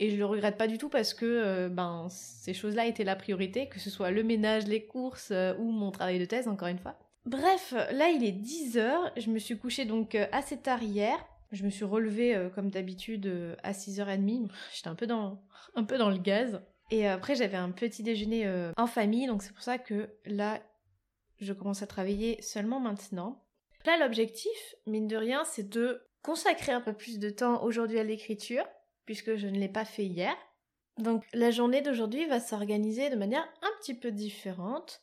Et 0.00 0.10
je 0.10 0.16
le 0.16 0.24
regrette 0.24 0.56
pas 0.56 0.68
du 0.68 0.78
tout 0.78 0.88
parce 0.88 1.12
que 1.12 1.68
ben 1.68 2.06
ces 2.08 2.54
choses-là 2.54 2.86
étaient 2.86 3.04
la 3.04 3.16
priorité, 3.16 3.68
que 3.68 3.78
ce 3.80 3.90
soit 3.90 4.10
le 4.10 4.22
ménage, 4.22 4.66
les 4.66 4.86
courses 4.86 5.32
ou 5.58 5.70
mon 5.70 5.90
travail 5.90 6.18
de 6.18 6.24
thèse, 6.24 6.48
encore 6.48 6.68
une 6.68 6.78
fois. 6.78 6.98
Bref, 7.26 7.74
là 7.92 8.08
il 8.08 8.24
est 8.24 8.32
10h, 8.32 9.12
je 9.16 9.30
me 9.30 9.38
suis 9.38 9.58
couchée 9.58 9.84
donc 9.84 10.14
assez 10.32 10.56
tard 10.56 10.82
hier. 10.82 11.18
Je 11.50 11.64
me 11.64 11.70
suis 11.70 11.84
relevée 11.84 12.34
euh, 12.36 12.50
comme 12.50 12.70
d'habitude 12.70 13.26
euh, 13.26 13.56
à 13.62 13.72
6h30. 13.72 14.50
J'étais 14.74 14.88
un 14.88 14.94
peu 14.94 15.06
dans 15.06 15.42
un 15.74 15.84
peu 15.84 15.96
dans 15.96 16.10
le 16.10 16.18
gaz. 16.18 16.60
Et 16.90 17.06
après 17.06 17.34
j'avais 17.34 17.56
un 17.56 17.70
petit 17.70 18.02
déjeuner 18.02 18.46
euh, 18.46 18.72
en 18.76 18.86
famille, 18.86 19.26
donc 19.26 19.42
c'est 19.42 19.52
pour 19.52 19.62
ça 19.62 19.78
que 19.78 20.08
là 20.24 20.60
je 21.40 21.52
commence 21.52 21.82
à 21.82 21.86
travailler 21.86 22.40
seulement 22.42 22.80
maintenant. 22.80 23.44
Là 23.84 23.96
l'objectif, 23.98 24.74
mine 24.86 25.06
de 25.06 25.16
rien, 25.16 25.44
c'est 25.44 25.68
de 25.68 26.02
consacrer 26.22 26.72
un 26.72 26.80
peu 26.80 26.92
plus 26.92 27.18
de 27.18 27.30
temps 27.30 27.62
aujourd'hui 27.62 27.98
à 27.98 28.04
l'écriture, 28.04 28.64
puisque 29.04 29.36
je 29.36 29.46
ne 29.46 29.58
l'ai 29.58 29.68
pas 29.68 29.84
fait 29.84 30.04
hier. 30.04 30.34
Donc 30.98 31.24
la 31.32 31.50
journée 31.50 31.80
d'aujourd'hui 31.80 32.26
va 32.26 32.40
s'organiser 32.40 33.10
de 33.10 33.16
manière 33.16 33.46
un 33.62 33.70
petit 33.80 33.94
peu 33.94 34.10
différente. 34.10 35.02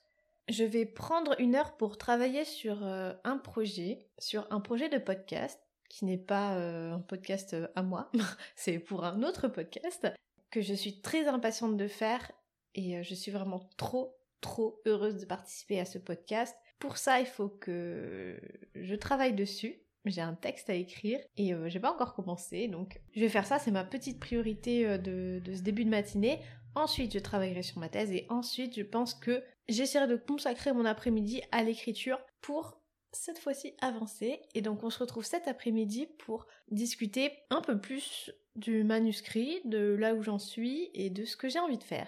Je 0.49 0.63
vais 0.63 0.85
prendre 0.85 1.35
une 1.39 1.55
heure 1.55 1.77
pour 1.77 1.97
travailler 1.97 2.43
sur 2.45 2.83
un 2.83 3.37
projet, 3.37 4.07
sur 4.19 4.45
un 4.51 4.59
projet 4.59 4.89
de 4.89 4.97
podcast 4.97 5.59
qui 5.89 6.05
n'est 6.05 6.17
pas 6.17 6.55
euh, 6.55 6.93
un 6.93 6.99
podcast 6.99 7.53
euh, 7.53 7.67
à 7.75 7.81
moi, 7.81 8.11
c'est 8.55 8.79
pour 8.79 9.05
un 9.05 9.23
autre 9.23 9.47
podcast, 9.47 10.07
que 10.51 10.61
je 10.61 10.73
suis 10.73 11.01
très 11.01 11.27
impatiente 11.27 11.77
de 11.77 11.87
faire 11.87 12.31
et 12.73 12.97
euh, 12.97 13.03
je 13.03 13.13
suis 13.15 13.31
vraiment 13.31 13.69
trop, 13.77 14.15
trop 14.41 14.81
heureuse 14.85 15.17
de 15.17 15.25
participer 15.25 15.79
à 15.79 15.85
ce 15.85 15.97
podcast. 15.97 16.55
Pour 16.79 16.97
ça, 16.97 17.19
il 17.19 17.25
faut 17.25 17.49
que 17.49 18.39
je 18.75 18.95
travaille 18.95 19.33
dessus. 19.33 19.81
J'ai 20.05 20.21
un 20.21 20.35
texte 20.35 20.69
à 20.69 20.75
écrire 20.75 21.19
et 21.35 21.53
j'ai 21.65 21.79
pas 21.79 21.91
encore 21.91 22.13
commencé, 22.13 22.67
donc 22.67 23.01
je 23.15 23.21
vais 23.21 23.29
faire 23.29 23.47
ça, 23.47 23.57
c'est 23.57 23.71
ma 23.71 23.83
petite 23.83 24.19
priorité 24.19 24.99
de, 24.99 25.41
de 25.43 25.53
ce 25.55 25.63
début 25.63 25.83
de 25.83 25.89
matinée. 25.89 26.41
Ensuite, 26.75 27.13
je 27.13 27.19
travaillerai 27.19 27.63
sur 27.63 27.79
ma 27.79 27.89
thèse 27.89 28.11
et 28.11 28.27
ensuite, 28.29 28.75
je 28.75 28.83
pense 28.83 29.15
que 29.15 29.43
j'essaierai 29.67 30.07
de 30.07 30.15
consacrer 30.17 30.73
mon 30.73 30.85
après-midi 30.85 31.41
à 31.51 31.63
l'écriture 31.63 32.19
pour 32.41 32.79
cette 33.15 33.39
fois-ci 33.39 33.73
avancé 33.81 34.41
et 34.53 34.61
donc 34.61 34.83
on 34.83 34.89
se 34.89 34.99
retrouve 34.99 35.25
cet 35.25 35.47
après-midi 35.47 36.07
pour 36.19 36.45
discuter 36.69 37.31
un 37.49 37.61
peu 37.61 37.79
plus 37.79 38.31
du 38.55 38.83
manuscrit, 38.83 39.61
de 39.65 39.95
là 39.95 40.13
où 40.13 40.21
j'en 40.21 40.39
suis 40.39 40.89
et 40.93 41.09
de 41.09 41.25
ce 41.25 41.35
que 41.35 41.49
j'ai 41.49 41.59
envie 41.59 41.77
de 41.77 41.83
faire. 41.83 42.07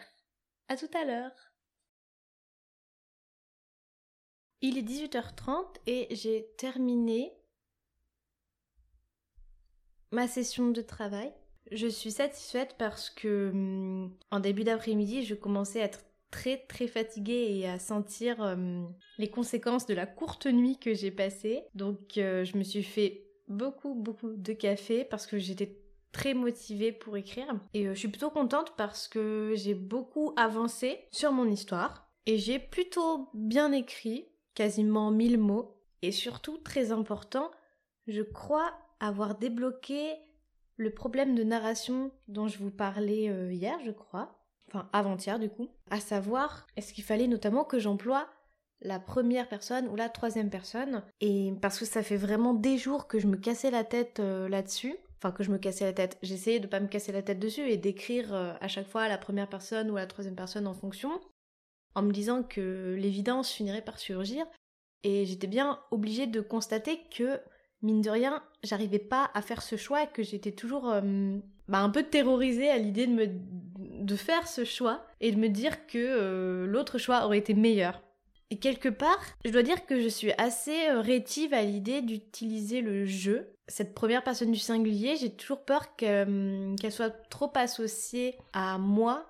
À 0.70 0.78
tout 0.78 0.90
à 0.94 1.06
l'heure. 1.06 1.32
Il 4.62 4.78
est 4.78 4.82
18h30 4.82 5.66
et 5.86 6.08
j'ai 6.16 6.48
terminé 6.58 7.34
ma 10.12 10.28
session 10.28 10.72
de 10.72 10.82
travail. 10.82 11.32
Je 11.72 11.88
suis 11.88 12.12
satisfaite 12.12 12.76
parce 12.80 13.10
que 13.10 13.50
hum, 13.52 14.18
en 14.32 14.40
début 14.40 14.64
d'après-midi, 14.64 15.24
je 15.24 15.36
commençais 15.36 15.82
à 15.82 15.86
être 15.86 16.07
très 16.32 16.58
très 16.68 16.88
fatiguée 16.88 17.58
et 17.58 17.68
à 17.68 17.80
sentir 17.80 18.42
euh, 18.42 18.84
les 19.18 19.30
conséquences 19.30 19.86
de 19.86 19.94
la 19.94 20.06
courte 20.06 20.46
nuit 20.46 20.78
que 20.78 20.94
j'ai 20.94 21.12
passée. 21.12 21.64
Donc 21.76 22.18
euh, 22.18 22.44
je 22.44 22.58
me 22.58 22.64
suis 22.64 22.84
fait 22.84 23.26
beaucoup 23.48 23.96
beaucoup 23.96 24.36
de 24.36 24.54
café 24.54 25.06
parce 25.06 25.28
que 25.28 25.38
j'étais 25.38 25.82
très 26.12 26.34
motivée 26.34 26.92
pour 26.92 27.18
écrire. 27.18 27.48
Et 27.74 27.88
euh, 27.88 27.94
je 27.94 28.00
suis 28.00 28.08
plutôt 28.08 28.30
contente 28.30 28.74
parce 28.78 29.08
que 29.08 29.54
j'ai 29.56 29.74
beaucoup 29.74 30.34
avancé 30.36 31.00
sur 31.12 31.32
mon 31.32 31.48
histoire 31.48 32.10
et 32.26 32.38
j'ai 32.38 32.60
plutôt 32.60 33.30
bien 33.34 33.72
écrit, 33.72 34.28
quasiment 34.54 35.12
1000 35.12 35.38
mots. 35.38 35.74
Et 36.02 36.12
surtout 36.12 36.58
très 36.58 36.92
important, 36.92 37.50
je 38.06 38.22
crois 38.22 38.72
avoir 39.00 39.38
débloqué 39.38 40.14
le 40.76 40.94
problème 40.94 41.34
de 41.34 41.44
narration 41.44 42.12
dont 42.28 42.48
je 42.48 42.60
vous 42.60 42.70
parlais 42.70 43.26
hier, 43.52 43.80
je 43.84 43.90
crois 43.90 44.37
enfin 44.68 44.90
avant-hier 44.94 45.40
du 45.40 45.50
coup, 45.50 45.70
à 45.90 46.00
savoir 46.00 46.68
est-ce 46.76 46.94
qu'il 46.94 47.04
fallait 47.04 47.28
notamment 47.28 47.64
que 47.64 47.80
j'emploie 47.80 48.28
la 48.82 49.00
première 49.00 49.48
personne 49.48 49.88
ou 49.88 49.96
la 49.96 50.10
troisième 50.10 50.50
personne? 50.50 51.04
Et 51.22 51.54
parce 51.62 51.80
que 51.80 51.86
ça 51.86 52.04
fait 52.04 52.18
vraiment 52.18 52.54
des 52.54 52.78
jours 52.78 53.08
que 53.08 53.20
je 53.20 53.28
me 53.28 53.38
cassais 53.38 53.72
la 53.72 53.84
tête 53.84 54.20
euh, 54.20 54.48
là-dessus. 54.50 54.96
Enfin 55.18 55.32
que 55.32 55.44
je 55.44 55.50
me 55.50 55.58
cassais 55.58 55.86
la 55.86 55.94
tête. 55.94 56.20
J'essayais 56.22 56.60
de 56.60 56.68
pas 56.68 56.80
me 56.80 56.88
casser 56.88 57.12
la 57.12 57.24
tête 57.24 57.40
dessus 57.40 57.68
et 57.68 57.78
d'écrire 57.78 58.34
euh, 58.34 58.54
à 58.62 58.68
chaque 58.68 58.88
fois 58.88 59.08
la 59.08 59.18
première 59.18 59.50
personne 59.50 59.90
ou 59.90 59.96
la 59.96 60.06
troisième 60.06 60.36
personne 60.36 60.68
en 60.68 60.76
fonction 60.76 61.20
en 61.96 62.04
me 62.04 62.12
disant 62.12 62.44
que 62.44 62.96
l'évidence 63.00 63.52
finirait 63.52 63.82
par 63.82 63.98
surgir. 63.98 64.46
Et 65.04 65.26
j'étais 65.26 65.48
bien 65.48 65.80
obligée 65.90 66.28
de 66.28 66.42
constater 66.42 67.00
que 67.10 67.40
mine 67.82 68.02
de 68.02 68.10
rien 68.10 68.44
j'arrivais 68.64 69.00
pas 69.00 69.32
à 69.34 69.42
faire 69.42 69.62
ce 69.62 69.76
choix 69.76 70.04
et 70.04 70.08
que 70.08 70.24
j'étais 70.24 70.52
toujours 70.52 70.90
euh, 70.90 71.40
bah, 71.68 71.80
un 71.80 71.90
peu 71.90 72.04
terrorisée 72.04 72.70
à 72.70 72.78
l'idée 72.78 73.08
de 73.08 73.14
me 73.14 73.28
de 74.08 74.16
faire 74.16 74.48
ce 74.48 74.64
choix 74.64 75.06
et 75.22 75.32
de 75.32 75.38
me 75.38 75.50
dire 75.50 75.86
que 75.88 75.98
euh, 75.98 76.66
l'autre 76.66 76.98
choix 76.98 77.26
aurait 77.26 77.38
été 77.38 77.54
meilleur. 77.54 78.02
Et 78.50 78.58
quelque 78.58 78.90
part, 78.90 79.20
je 79.44 79.52
dois 79.52 79.64
dire 79.64 79.86
que 79.86 80.00
je 80.00 80.08
suis 80.08 80.32
assez 80.38 80.88
euh, 80.88 81.02
rétive 81.02 81.54
à 81.54 81.64
l'idée 81.64 82.02
d'utiliser 82.02 82.82
le 82.82 83.06
jeu. 83.06 83.50
Cette 83.68 83.94
première 83.94 84.24
personne 84.24 84.52
du 84.52 84.60
singulier, 84.60 85.18
j'ai 85.18 85.30
toujours 85.30 85.66
peur 85.66 85.88
hum, 86.04 86.76
qu'elle 86.80 86.92
soit 86.92 87.10
trop 87.30 87.52
associée 87.56 88.36
à 88.54 88.78
moi, 88.78 89.26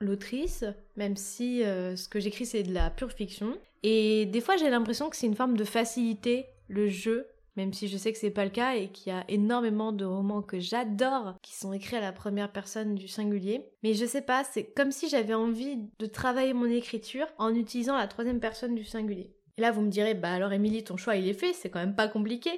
l'autrice, 0.00 0.64
même 0.96 1.16
si 1.16 1.62
euh, 1.62 1.94
ce 1.96 2.08
que 2.08 2.20
j'écris 2.20 2.46
c'est 2.46 2.62
de 2.62 2.72
la 2.72 2.88
pure 2.88 3.12
fiction. 3.12 3.58
Et 3.82 4.26
des 4.26 4.40
fois 4.40 4.56
j'ai 4.56 4.70
l'impression 4.70 5.10
que 5.10 5.16
c'est 5.16 5.26
une 5.26 5.36
forme 5.36 5.56
de 5.56 5.64
facilité, 5.64 6.46
le 6.68 6.88
jeu, 6.88 7.26
même 7.58 7.72
si 7.72 7.88
je 7.88 7.98
sais 7.98 8.12
que 8.12 8.18
c'est 8.18 8.30
pas 8.30 8.44
le 8.44 8.50
cas 8.50 8.76
et 8.76 8.88
qu'il 8.88 9.12
y 9.12 9.16
a 9.16 9.24
énormément 9.26 9.90
de 9.90 10.04
romans 10.04 10.42
que 10.42 10.60
j'adore 10.60 11.34
qui 11.42 11.56
sont 11.56 11.72
écrits 11.72 11.96
à 11.96 12.00
la 12.00 12.12
première 12.12 12.52
personne 12.52 12.94
du 12.94 13.08
singulier. 13.08 13.68
Mais 13.82 13.94
je 13.94 14.06
sais 14.06 14.22
pas, 14.22 14.44
c'est 14.44 14.72
comme 14.72 14.92
si 14.92 15.08
j'avais 15.08 15.34
envie 15.34 15.76
de 15.98 16.06
travailler 16.06 16.52
mon 16.52 16.70
écriture 16.70 17.26
en 17.36 17.52
utilisant 17.52 17.96
la 17.96 18.06
troisième 18.06 18.38
personne 18.38 18.76
du 18.76 18.84
singulier. 18.84 19.34
Et 19.56 19.60
là, 19.60 19.72
vous 19.72 19.80
me 19.80 19.90
direz, 19.90 20.14
bah 20.14 20.32
alors 20.32 20.52
Émilie, 20.52 20.84
ton 20.84 20.96
choix 20.96 21.16
il 21.16 21.26
est 21.26 21.34
fait, 21.34 21.52
c'est 21.52 21.68
quand 21.68 21.80
même 21.80 21.96
pas 21.96 22.06
compliqué. 22.06 22.52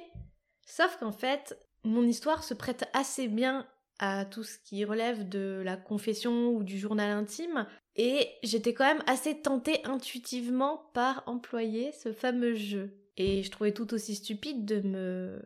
Sauf 0.67 0.97
qu'en 0.99 1.11
fait, 1.11 1.57
mon 1.83 2.03
histoire 2.03 2.43
se 2.43 2.53
prête 2.53 2.87
assez 2.93 3.27
bien 3.27 3.65
à 3.97 4.25
tout 4.25 4.43
ce 4.43 4.59
qui 4.59 4.85
relève 4.85 5.27
de 5.27 5.63
la 5.65 5.77
confession 5.77 6.49
ou 6.49 6.63
du 6.63 6.77
journal 6.77 7.09
intime, 7.09 7.65
et 7.95 8.27
j'étais 8.43 8.75
quand 8.75 8.85
même 8.85 9.03
assez 9.07 9.41
tentée 9.41 9.81
intuitivement 9.83 10.91
par 10.93 11.23
employer 11.25 11.91
ce 11.91 12.13
fameux 12.13 12.53
jeu. 12.53 13.00
Et 13.23 13.43
je 13.43 13.51
trouvais 13.51 13.71
tout 13.71 13.93
aussi 13.93 14.15
stupide 14.15 14.65
de 14.65 14.81
me 14.81 15.39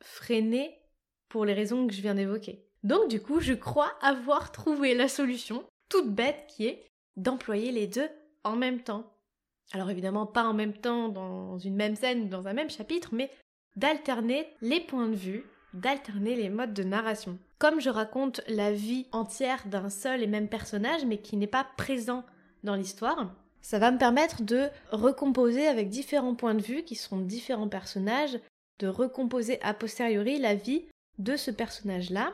freiner 0.00 0.76
pour 1.28 1.44
les 1.44 1.52
raisons 1.52 1.86
que 1.86 1.94
je 1.94 2.02
viens 2.02 2.16
d'évoquer. 2.16 2.66
Donc 2.82 3.08
du 3.08 3.22
coup, 3.22 3.38
je 3.38 3.52
crois 3.52 3.92
avoir 4.00 4.50
trouvé 4.50 4.92
la 4.92 5.06
solution, 5.06 5.62
toute 5.88 6.12
bête, 6.12 6.46
qui 6.48 6.66
est 6.66 6.84
d'employer 7.16 7.70
les 7.70 7.86
deux 7.86 8.08
en 8.42 8.56
même 8.56 8.80
temps. 8.80 9.14
Alors 9.70 9.88
évidemment 9.88 10.26
pas 10.26 10.42
en 10.42 10.52
même 10.52 10.72
temps 10.72 11.08
dans 11.08 11.58
une 11.58 11.76
même 11.76 11.94
scène 11.94 12.28
dans 12.28 12.48
un 12.48 12.54
même 12.54 12.70
chapitre, 12.70 13.10
mais 13.12 13.30
d'alterner 13.76 14.48
les 14.60 14.80
points 14.80 15.08
de 15.08 15.14
vue, 15.14 15.44
d'alterner 15.74 16.34
les 16.34 16.50
modes 16.50 16.74
de 16.74 16.82
narration. 16.82 17.38
Comme 17.58 17.80
je 17.80 17.88
raconte 17.88 18.40
la 18.48 18.72
vie 18.72 19.06
entière 19.12 19.62
d'un 19.68 19.90
seul 19.90 20.24
et 20.24 20.26
même 20.26 20.48
personnage, 20.48 21.04
mais 21.06 21.18
qui 21.18 21.36
n'est 21.36 21.46
pas 21.46 21.68
présent 21.76 22.24
dans 22.64 22.74
l'histoire, 22.74 23.32
ça 23.62 23.78
va 23.78 23.90
me 23.90 23.98
permettre 23.98 24.42
de 24.42 24.68
recomposer 24.90 25.66
avec 25.66 25.88
différents 25.88 26.34
points 26.34 26.54
de 26.54 26.62
vue 26.62 26.82
qui 26.82 26.96
sont 26.96 27.18
différents 27.18 27.68
personnages, 27.68 28.38
de 28.80 28.88
recomposer 28.88 29.60
a 29.62 29.72
posteriori 29.72 30.38
la 30.38 30.54
vie 30.54 30.84
de 31.18 31.36
ce 31.36 31.50
personnage-là. 31.50 32.32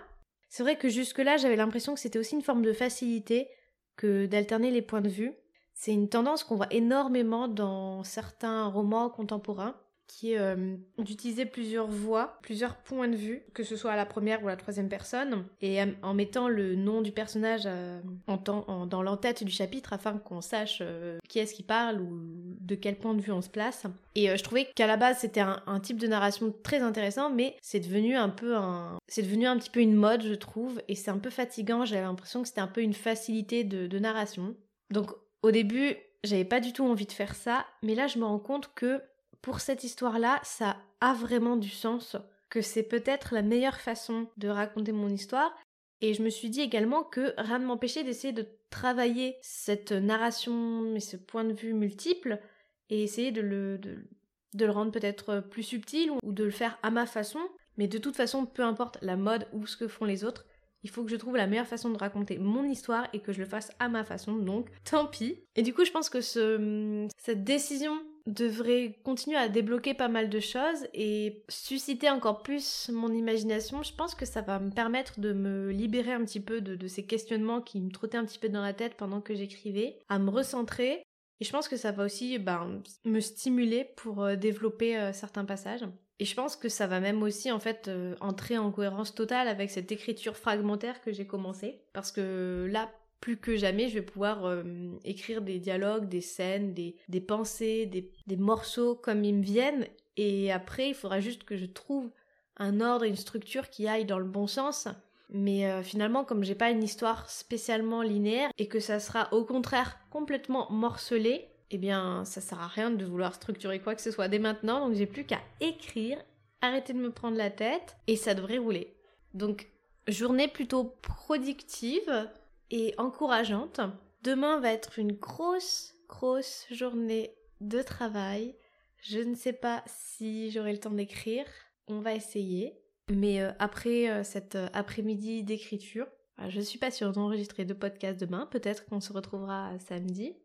C'est 0.49 0.62
vrai 0.62 0.76
que 0.76 0.88
jusque-là, 0.88 1.37
j'avais 1.37 1.56
l'impression 1.56 1.94
que 1.94 2.00
c'était 2.00 2.18
aussi 2.18 2.35
une 2.35 2.42
forme 2.42 2.62
de 2.62 2.73
facilité 2.73 3.49
que 3.97 4.26
d'alterner 4.26 4.70
les 4.70 4.82
points 4.82 5.02
de 5.02 5.08
vue. 5.08 5.35
C'est 5.75 5.92
une 5.92 6.08
tendance 6.08 6.42
qu'on 6.42 6.56
voit 6.56 6.73
énormément 6.73 7.47
dans 7.47 8.02
certains 8.02 8.66
romans 8.66 9.11
contemporains 9.11 9.76
qui 10.08 10.32
est 10.32 10.38
euh, 10.38 10.74
d'utiliser 10.98 11.46
plusieurs 11.46 11.86
voix, 11.86 12.38
plusieurs 12.42 12.76
points 12.76 13.08
de 13.08 13.14
vue, 13.14 13.42
que 13.54 13.62
ce 13.62 13.76
soit 13.76 13.92
à 13.92 13.96
la 13.96 14.06
première 14.06 14.42
ou 14.42 14.48
à 14.48 14.50
la 14.50 14.56
troisième 14.56 14.88
personne, 14.88 15.44
et 15.60 15.78
en 16.02 16.14
mettant 16.14 16.48
le 16.48 16.74
nom 16.74 17.02
du 17.02 17.12
personnage 17.12 17.62
euh, 17.66 18.00
dans 18.26 19.02
l'entête 19.02 19.44
du 19.44 19.52
chapitre 19.52 19.92
afin 19.92 20.18
qu'on 20.18 20.40
sache 20.40 20.78
euh, 20.80 21.18
qui 21.28 21.38
est-ce 21.38 21.54
qui 21.54 21.62
parle 21.62 22.00
ou 22.00 22.18
de 22.60 22.74
quel 22.74 22.96
point 22.96 23.14
de 23.14 23.20
vue 23.20 23.32
on 23.32 23.42
se 23.42 23.50
place. 23.50 23.84
Et 24.14 24.36
je 24.36 24.42
trouvais 24.42 24.68
qu'à 24.74 24.86
la 24.86 24.96
base 24.96 25.18
c'était 25.18 25.40
un, 25.40 25.80
type 25.80 25.98
de 25.98 26.06
narration 26.06 26.52
très 26.64 26.80
intéressant, 26.80 27.30
mais 27.30 27.54
c'est 27.60 27.80
devenu 27.80 28.16
un 28.16 28.30
peu 28.30 28.56
un, 28.56 28.98
c'est 29.06 29.22
devenu 29.22 29.46
un 29.46 29.56
petit 29.58 29.70
peu 29.70 29.80
une 29.80 29.94
mode, 29.94 30.22
je 30.22 30.34
trouve, 30.34 30.82
et 30.88 30.94
c'est 30.94 31.10
un 31.10 31.18
peu 31.18 31.30
fatigant. 31.30 31.84
J'avais 31.84 32.02
l'impression 32.02 32.42
que 32.42 32.48
c'était 32.48 32.60
un 32.60 32.66
peu 32.66 32.80
une 32.80 32.94
facilité 32.94 33.62
de, 33.62 33.86
de 33.86 33.98
narration. 33.98 34.56
Donc 34.90 35.10
au 35.42 35.50
début, 35.50 35.94
j'avais 36.24 36.44
pas 36.44 36.60
du 36.60 36.72
tout 36.72 36.84
envie 36.84 37.06
de 37.06 37.12
faire 37.12 37.34
ça, 37.34 37.66
mais 37.82 37.94
là 37.94 38.06
je 38.06 38.18
me 38.18 38.24
rends 38.24 38.40
compte 38.40 38.72
que 38.74 39.02
pour 39.42 39.61
cette 39.61 39.85
histoire-là, 39.85 40.40
ça 40.42 40.76
a 41.00 41.14
vraiment 41.14 41.57
du 41.57 41.71
sens, 41.71 42.16
que 42.49 42.62
c'est 42.62 42.83
peut-être 42.83 43.35
la 43.35 43.42
meilleure 43.42 43.80
façon 43.80 44.28
de 44.37 44.49
raconter 44.49 44.92
mon 44.92 45.09
histoire. 45.09 45.54
Et 46.00 46.14
je 46.14 46.23
me 46.23 46.30
suis 46.30 46.50
dit 46.50 46.61
également 46.61 47.02
que 47.02 47.35
rien 47.38 47.59
ne 47.59 47.66
m'empêchait 47.66 48.04
d'essayer 48.04 48.33
de 48.33 48.47
travailler 48.71 49.37
cette 49.42 49.92
narration 49.92 50.95
et 50.95 51.00
ce 51.00 51.16
point 51.16 51.45
de 51.45 51.52
vue 51.52 51.75
multiple 51.75 52.40
et 52.88 53.02
essayer 53.02 53.33
de 53.33 53.40
le, 53.40 53.78
de, 53.78 54.64
le 54.64 54.71
rendre 54.71 54.92
peut-être 54.92 55.40
plus 55.40 55.62
subtil 55.62 56.11
ou 56.23 56.33
de 56.33 56.45
le 56.45 56.50
faire 56.50 56.78
à 56.83 56.90
ma 56.90 57.07
façon. 57.07 57.40
Mais 57.76 57.88
de 57.88 57.99
toute 57.99 58.16
façon, 58.16 58.47
peu 58.47 58.62
importe 58.62 58.99
la 59.02 59.16
mode 59.16 59.47
ou 59.52 59.66
ce 59.66 59.76
que 59.76 59.88
font 59.88 60.04
les 60.04 60.25
autres, 60.25 60.47
il 60.85 60.90
faut 60.90 61.02
que 61.02 61.11
je 61.11 61.16
trouve 61.16 61.37
la 61.37 61.47
meilleure 61.47 61.66
façon 61.66 61.90
de 61.90 61.99
raconter 61.99 62.38
mon 62.38 62.64
histoire 62.64 63.09
et 63.12 63.21
que 63.21 63.33
je 63.33 63.40
le 63.40 63.47
fasse 63.47 63.73
à 63.80 63.88
ma 63.88 64.04
façon, 64.04 64.37
donc 64.37 64.68
tant 64.85 65.07
pis. 65.07 65.42
Et 65.57 65.62
du 65.62 65.75
coup, 65.75 65.85
je 65.85 65.90
pense 65.90 66.09
que 66.09 66.21
ce, 66.21 67.09
cette 67.18 67.42
décision 67.42 68.00
devrait 68.28 68.99
continuer 69.04 69.37
à 69.37 69.49
débloquer 69.49 69.94
pas 69.94 70.08
mal 70.08 70.28
de 70.28 70.40
choses 70.40 70.87
et 70.94 71.42
susciter 71.49 72.11
encore 72.11 72.42
plus 72.42 72.90
mon 72.92 73.12
imagination. 73.12 73.82
Je 73.82 73.94
pense 73.94 74.14
que 74.14 74.26
ça 74.26 74.42
va 74.42 74.58
me 74.58 74.70
permettre 74.70 75.18
de 75.18 75.32
me 75.32 75.70
libérer 75.70 76.12
un 76.12 76.25
petit 76.25 76.40
peu 76.40 76.61
de, 76.61 76.87
ces 76.87 77.06
questionnements 77.06 77.61
qui 77.61 77.80
me 77.80 77.90
trottaient 77.90 78.18
un 78.18 78.25
petit 78.25 78.38
peu 78.38 78.49
dans 78.49 78.62
la 78.62 78.75
tête 78.75 78.94
pendant 78.97 79.20
que 79.20 79.35
j'écrivais, 79.35 79.99
à 80.08 80.18
me 80.18 80.30
recentrer. 80.30 81.02
Et 81.40 81.44
je 81.44 81.52
pense 81.52 81.68
que 81.68 81.76
ça 81.76 81.92
va 81.92 82.04
aussi 82.04 82.38
ben, 82.38 82.82
me 83.04 83.20
stimuler 83.20 83.85
pour 83.97 84.23
euh, 84.23 84.37
développer 84.37 84.99
euh, 84.99 85.12
certains 85.12 85.44
passages. 85.44 85.85
Et 86.18 86.25
je 86.25 86.35
pense 86.35 86.56
que 86.56 86.68
ça 86.68 86.88
va 86.88 86.99
même 86.99 87.23
aussi 87.23 87.52
en 87.52 87.61
fait 87.61 87.87
euh, 87.87 88.16
entrer 88.20 88.58
en 88.58 88.73
cohérence 88.73 89.14
totale 89.14 89.47
avec 89.47 89.70
cette 89.70 89.92
écriture 89.92 90.37
fragmentaire 90.37 91.00
que 91.00 91.12
j'ai 91.12 91.26
commencé. 91.26 91.81
Parce 91.92 92.11
que 92.11 92.66
là, 92.70 92.90
plus 93.20 93.37
que 93.37 93.57
jamais, 93.57 93.88
je 93.88 93.94
vais 93.94 94.02
pouvoir 94.02 94.46
euh, 94.46 94.62
écrire 95.04 95.42
des 95.42 95.59
dialogues, 95.59 96.09
des 96.09 96.20
scènes, 96.20 96.74
des, 96.74 96.96
des 97.09 97.20
pensées, 97.20 97.87
des, 97.87 98.11
des, 98.26 98.37
morceaux 98.37 98.94
comme 98.94 99.24
ils 99.24 99.35
me 99.35 99.42
viennent. 99.42 99.87
Et 100.16 100.52
après, 100.52 100.90
il 100.90 100.94
faudra 100.94 101.20
juste 101.20 101.44
que 101.44 101.57
je 101.57 101.66
trouve 101.66 102.11
un 102.57 102.81
ordre 102.81 103.04
une 103.04 103.16
structure 103.16 103.70
qui 103.70 103.88
aillent 103.88 104.04
dans 104.04 104.18
le 104.18 104.24
bon 104.24 104.46
sens. 104.46 104.88
Mais 105.31 105.66
euh, 105.70 105.83
finalement, 105.83 106.24
comme 106.24 106.44
j'ai 106.44 106.54
pas 106.54 106.70
une 106.70 106.83
histoire 106.83 107.28
spécialement 107.28 108.02
linéaire 108.02 108.50
et 108.59 108.66
que 108.66 108.81
ça 108.81 108.98
sera 108.98 109.33
au 109.33 109.44
contraire 109.44 109.98
complètement 110.11 110.70
morcelé, 110.70 111.48
eh 111.70 111.78
bien, 111.78 112.24
ça 112.24 112.40
sert 112.40 112.61
à 112.61 112.66
rien 112.66 112.90
de 112.90 113.04
vouloir 113.04 113.35
structurer 113.35 113.81
quoi 113.81 113.94
que 113.94 114.00
ce 114.00 114.11
soit 114.11 114.28
dès 114.28 114.38
maintenant. 114.38 114.87
Donc, 114.87 114.96
j'ai 114.96 115.07
plus 115.07 115.24
qu'à 115.24 115.40
écrire, 115.61 116.18
arrêter 116.62 116.94
de 116.94 116.98
me 116.98 117.12
prendre 117.12 117.37
la 117.37 117.50
tête 117.50 117.96
et 118.07 118.16
ça 118.16 118.35
devrait 118.35 118.59
rouler. 118.59 118.94
Donc, 119.35 119.68
journée 120.09 120.48
plutôt 120.48 120.96
productive 121.02 122.28
et 122.70 122.94
encourageante. 122.98 123.81
Demain 124.22 124.61
va 124.61 124.72
être 124.72 124.98
une 124.98 125.12
grosse, 125.12 125.94
grosse 126.09 126.66
journée 126.70 127.35
de 127.61 127.83
travail. 127.83 128.57
Je 129.02 129.20
ne 129.20 129.35
sais 129.35 129.52
pas 129.52 129.83
si 129.87 130.50
j'aurai 130.50 130.72
le 130.72 130.81
temps 130.81 130.90
d'écrire. 130.90 131.46
On 131.87 132.00
va 132.00 132.14
essayer. 132.14 132.78
Mais 133.11 133.40
euh, 133.40 133.52
après 133.59 134.11
euh, 134.11 134.22
cet 134.22 134.54
euh, 134.54 134.68
après-midi 134.72 135.42
d'écriture, 135.42 136.07
je 136.48 136.61
suis 136.61 136.78
pas 136.78 136.90
sûre 136.90 137.12
d'enregistrer 137.12 137.64
de 137.64 137.74
podcast 137.74 138.20
demain. 138.20 138.46
Peut-être 138.46 138.85
qu'on 138.87 139.00
se 139.00 139.12
retrouvera 139.12 139.76
samedi. 139.78 140.37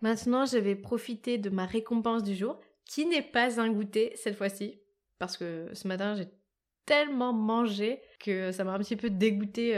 Maintenant, 0.00 0.46
je 0.46 0.58
vais 0.58 0.76
profiter 0.76 1.36
de 1.36 1.50
ma 1.50 1.66
récompense 1.66 2.22
du 2.22 2.34
jour, 2.34 2.58
qui 2.84 3.06
n'est 3.06 3.22
pas 3.22 3.60
un 3.60 3.70
goûter 3.70 4.12
cette 4.16 4.36
fois-ci. 4.36 4.80
Parce 5.18 5.36
que 5.36 5.68
ce 5.72 5.88
matin, 5.88 6.14
j'ai 6.14 6.28
tellement 6.86 7.32
mangé 7.32 8.00
que 8.18 8.52
ça 8.52 8.64
m'a 8.64 8.72
un 8.72 8.78
petit 8.78 8.96
peu 8.96 9.10
dégoûté 9.10 9.74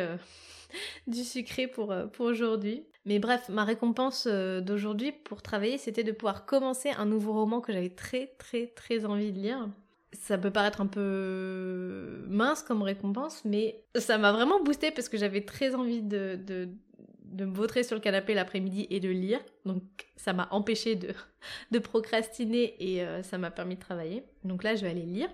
du 1.07 1.25
sucré 1.25 1.67
pour, 1.67 1.93
euh, 1.93 2.07
pour 2.07 2.27
aujourd'hui. 2.27 2.85
Mais 3.05 3.19
bref, 3.19 3.49
ma 3.49 3.65
récompense 3.65 4.27
euh, 4.31 4.61
d'aujourd'hui 4.61 5.13
pour 5.13 5.43
travailler, 5.43 5.79
c'était 5.79 6.05
de 6.05 6.13
pouvoir 6.13 6.47
commencer 6.47 6.91
un 6.91 7.07
nouveau 7.07 7.33
roman 7.33 7.61
que 7.61 7.73
j'avais 7.73 7.91
très 7.91 8.29
très 8.39 8.67
très 8.67 9.05
envie 9.05 9.33
de 9.33 9.39
lire. 9.39 9.69
Ça 10.13 10.39
peut 10.39 10.51
paraître 10.51 10.81
un 10.81 10.87
peu 10.87 12.25
mince 12.29 12.63
comme 12.63 12.83
récompense, 12.83 13.45
mais 13.45 13.85
ça 13.95 14.17
m'a 14.17 14.33
vraiment 14.33 14.63
boosté 14.63 14.91
parce 14.91 15.09
que 15.09 15.19
j'avais 15.19 15.43
très 15.43 15.75
envie 15.75 16.03
de, 16.03 16.39
de, 16.43 17.45
me 17.45 17.55
vautrer 17.55 17.83
sur 17.83 17.95
le 17.95 18.01
canapé 18.01 18.33
l'après-midi 18.33 18.87
et 18.89 19.01
de 19.01 19.11
lire. 19.11 19.41
Donc 19.67 19.83
ça 20.17 20.33
m'a 20.33 20.49
empêché 20.51 20.97
de, 20.97 21.09
de 21.71 21.79
procrastiner 21.79 22.75
et 22.79 23.03
euh, 23.03 23.23
ça 23.23 23.37
m'a 23.37 23.51
permis 23.51 23.75
de 23.75 23.81
travailler. 23.81 24.25
Donc 24.45 24.65
là, 24.65 24.77
je 24.77 24.83
vais 24.83 24.91
aller 24.91 25.03
lire. 25.03 25.29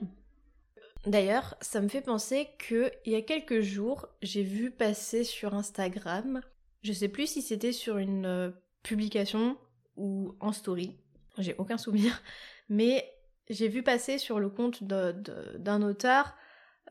D'ailleurs, 1.06 1.54
ça 1.60 1.82
me 1.82 1.88
fait 1.88 2.00
penser 2.00 2.48
que 2.58 2.90
il 3.04 3.12
y 3.12 3.16
a 3.16 3.22
quelques 3.22 3.60
jours, 3.60 4.08
j'ai 4.22 4.42
vu 4.42 4.70
passer 4.70 5.22
sur 5.22 5.54
Instagram, 5.54 6.40
je 6.82 6.92
sais 6.92 7.08
plus 7.08 7.26
si 7.26 7.42
c'était 7.42 7.72
sur 7.72 7.98
une 7.98 8.24
euh, 8.24 8.50
publication 8.82 9.58
ou 9.96 10.34
en 10.40 10.52
story, 10.52 10.96
j'ai 11.38 11.54
aucun 11.58 11.76
souvenir, 11.76 12.22
mais 12.70 13.12
j'ai 13.50 13.68
vu 13.68 13.82
passer 13.82 14.16
sur 14.16 14.40
le 14.40 14.48
compte 14.48 14.82
d'un 14.82 15.82
auteur 15.82 16.34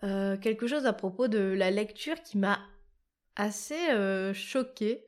euh, 0.03 0.37
quelque 0.37 0.67
chose 0.67 0.85
à 0.85 0.93
propos 0.93 1.27
de 1.27 1.39
la 1.39 1.71
lecture 1.71 2.21
qui 2.21 2.37
m'a 2.37 2.59
assez 3.35 3.89
euh, 3.89 4.31
choquée. 4.33 5.05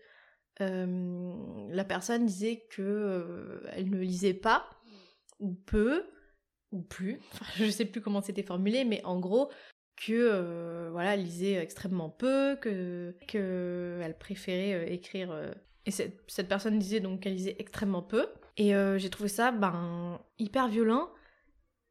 la 0.60 1.84
personne 1.84 2.26
disait 2.26 2.65
que 2.72 3.62
elle 3.74 3.91
ne 3.91 4.00
lisait 4.00 4.34
pas 4.34 4.68
ou 5.39 5.54
peu 5.54 6.06
plus, 6.82 7.20
je 7.58 7.70
sais 7.70 7.86
plus 7.86 8.02
comment 8.02 8.22
c'était 8.22 8.44
formulé, 8.44 8.86
mais 8.86 9.04
en 9.04 9.20
gros 9.20 9.50
que 9.96 10.14
euh, 10.14 10.90
voilà, 10.92 11.14
elle 11.14 11.24
lisait 11.24 11.56
extrêmement 11.56 12.10
peu, 12.10 12.58
que 12.62 13.16
que 13.28 14.00
elle 14.04 14.18
préférait 14.18 14.74
euh, 14.74 14.92
écrire 14.92 15.32
euh, 15.32 15.52
et 15.86 15.92
cette, 15.92 16.24
cette, 16.28 16.48
personne 16.48 16.80
disait 16.80 17.00
donc 17.00 17.22
qu'elle 17.22 17.36
lisait 17.36 17.56
extrêmement 17.60 18.02
peu 18.02 18.28
et 18.58 18.74
j'ai 18.98 19.10
trouvé 19.10 19.30
ça 19.30 19.52
ben 19.52 20.20
hyper 20.40 20.70
violent 20.70 21.10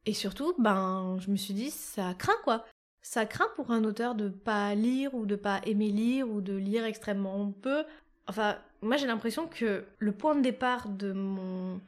et 0.07 0.13
surtout 0.13 0.55
ben 0.59 1.17
je 1.19 1.29
me 1.29 1.35
suis 1.35 1.53
dit 1.53 1.71
ça 1.71 2.13
craint 2.15 2.37
quoi. 2.43 2.65
Ça 3.01 3.25
craint 3.27 3.47
pour 3.55 3.71
un 3.71 3.83
auteur 3.83 4.15
de 4.15 4.29
pas 4.29 4.73
lire 4.73 5.13
ou 5.13 5.27
de 5.27 5.35
pas 5.35 5.61
aimer 5.65 5.89
lire 5.89 6.27
ou 6.27 6.41
de 6.41 6.55
lire 6.55 6.85
extrêmement 6.85 7.51
peu. 7.51 7.83
Enfin, 8.27 8.57
moi 8.81 8.97
j'ai 8.97 9.05
l'impression 9.05 9.47
que 9.47 9.85
le 9.99 10.11
point 10.11 10.35
de 10.35 10.41
départ 10.41 10.89
de 10.89 11.13
mon 11.13 11.79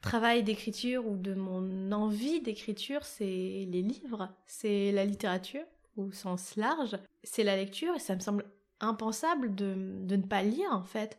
travail 0.00 0.42
d'écriture 0.42 1.06
ou 1.06 1.16
de 1.16 1.34
mon 1.34 1.92
envie 1.92 2.40
d'écriture, 2.40 3.04
c'est 3.04 3.24
les 3.68 3.82
livres, 3.82 4.28
c'est 4.46 4.92
la 4.92 5.04
littérature 5.04 5.64
au 5.96 6.12
sens 6.12 6.56
large, 6.56 6.96
c'est 7.22 7.44
la 7.44 7.56
lecture 7.56 7.94
et 7.96 7.98
ça 7.98 8.14
me 8.14 8.20
semble 8.20 8.44
impensable 8.80 9.54
de, 9.54 9.74
de 10.02 10.16
ne 10.16 10.22
pas 10.22 10.42
lire 10.42 10.70
en 10.72 10.84
fait. 10.84 11.18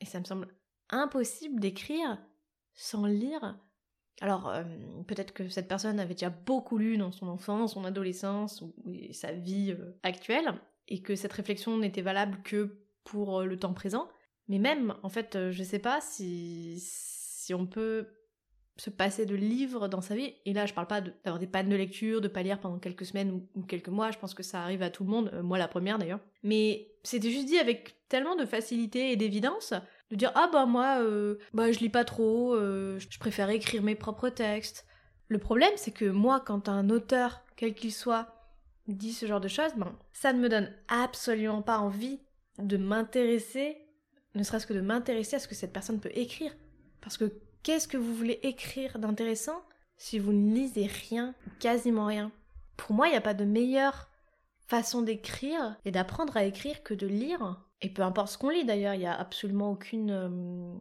Et 0.00 0.04
ça 0.04 0.20
me 0.20 0.24
semble 0.24 0.48
impossible 0.90 1.60
d'écrire 1.60 2.18
sans 2.74 3.06
lire. 3.06 3.58
Alors 4.20 4.48
euh, 4.48 4.64
peut-être 5.06 5.32
que 5.32 5.48
cette 5.48 5.68
personne 5.68 5.98
avait 5.98 6.14
déjà 6.14 6.30
beaucoup 6.30 6.76
lu 6.76 6.98
dans 6.98 7.12
son 7.12 7.28
enfance, 7.28 7.74
son 7.74 7.84
adolescence 7.84 8.60
ou 8.60 8.74
sa 9.12 9.32
vie 9.32 9.72
euh, 9.72 9.98
actuelle 10.02 10.52
et 10.88 11.00
que 11.00 11.16
cette 11.16 11.32
réflexion 11.32 11.78
n'était 11.78 12.02
valable 12.02 12.42
que 12.42 12.76
pour 13.04 13.40
euh, 13.40 13.44
le 13.46 13.58
temps 13.58 13.72
présent. 13.72 14.08
Mais 14.48 14.58
même, 14.58 14.94
en 15.04 15.08
fait, 15.08 15.38
je 15.50 15.62
sais 15.62 15.78
pas 15.78 16.00
si 16.00 16.80
si 16.80 17.19
on 17.54 17.66
peut 17.66 18.06
se 18.76 18.90
passer 18.90 19.26
de 19.26 19.34
livres 19.34 19.88
dans 19.88 20.00
sa 20.00 20.14
vie. 20.14 20.34
Et 20.46 20.54
là, 20.54 20.64
je 20.64 20.72
parle 20.72 20.86
pas 20.86 21.00
d'avoir 21.02 21.38
des 21.38 21.46
pannes 21.46 21.68
de 21.68 21.76
lecture, 21.76 22.20
de 22.20 22.28
pas 22.28 22.42
lire 22.42 22.58
pendant 22.58 22.78
quelques 22.78 23.04
semaines 23.04 23.46
ou, 23.54 23.62
quelques 23.62 23.88
mois. 23.88 24.10
Je 24.10 24.18
pense 24.18 24.32
que 24.32 24.42
ça 24.42 24.62
arrive 24.62 24.82
à 24.82 24.90
tout 24.90 25.04
le 25.04 25.10
monde, 25.10 25.30
euh, 25.34 25.42
moi 25.42 25.58
la 25.58 25.68
première 25.68 25.98
d'ailleurs. 25.98 26.20
Mais 26.42 26.88
c'était 27.02 27.30
juste 27.30 27.46
dit 27.46 27.58
avec 27.58 27.96
tellement 28.08 28.36
de 28.36 28.46
facilité 28.46 29.12
et 29.12 29.16
d'évidence 29.16 29.74
de 30.10 30.16
dire 30.16 30.32
ah 30.34 30.48
bah 30.52 30.66
moi 30.66 31.00
euh, 31.00 31.36
bah 31.54 31.70
je 31.70 31.78
lis 31.78 31.88
pas 31.88 32.04
trop, 32.04 32.54
euh, 32.54 32.98
je 32.98 33.18
préfère 33.18 33.48
écrire 33.50 33.82
mes 33.82 33.94
propres 33.94 34.28
textes. 34.28 34.86
Le 35.28 35.38
problème 35.38 35.72
c'est 35.76 35.92
que 35.92 36.06
moi 36.06 36.40
quand 36.40 36.68
un 36.68 36.90
auteur 36.90 37.42
quel 37.56 37.74
qu'il 37.74 37.92
soit 37.92 38.34
dit 38.88 39.12
ce 39.12 39.26
genre 39.26 39.40
de 39.40 39.48
choses, 39.48 39.72
ben 39.76 39.96
ça 40.12 40.32
ne 40.32 40.40
me 40.40 40.48
donne 40.48 40.72
absolument 40.88 41.62
pas 41.62 41.78
envie 41.78 42.18
de 42.58 42.76
m'intéresser, 42.76 43.76
ne 44.34 44.42
serait-ce 44.42 44.66
que 44.66 44.72
de 44.72 44.80
m'intéresser 44.80 45.36
à 45.36 45.38
ce 45.38 45.46
que 45.46 45.54
cette 45.54 45.72
personne 45.72 46.00
peut 46.00 46.10
écrire. 46.14 46.52
Parce 47.00 47.16
que 47.16 47.32
qu'est-ce 47.62 47.88
que 47.88 47.96
vous 47.96 48.14
voulez 48.14 48.40
écrire 48.42 48.98
d'intéressant 48.98 49.62
si 49.96 50.18
vous 50.18 50.32
ne 50.32 50.54
lisez 50.54 50.86
rien, 50.86 51.34
quasiment 51.58 52.06
rien? 52.06 52.32
Pour 52.76 52.94
moi, 52.94 53.08
il 53.08 53.10
n'y 53.10 53.16
a 53.16 53.22
pas 53.22 53.34
de 53.34 53.44
meilleure 53.44 54.08
façon 54.66 55.02
d'écrire 55.02 55.76
et 55.84 55.90
d'apprendre 55.90 56.36
à 56.36 56.44
écrire 56.44 56.82
que 56.82 56.94
de 56.94 57.06
lire. 57.06 57.60
Et 57.82 57.90
peu 57.90 58.02
importe 58.02 58.32
ce 58.32 58.38
qu'on 58.38 58.50
lit 58.50 58.64
d'ailleurs, 58.64 58.94
il 58.94 59.00
n'y 59.00 59.06
a 59.06 59.18
absolument 59.18 59.72
aucune, 59.72 60.10
euh, 60.10 60.74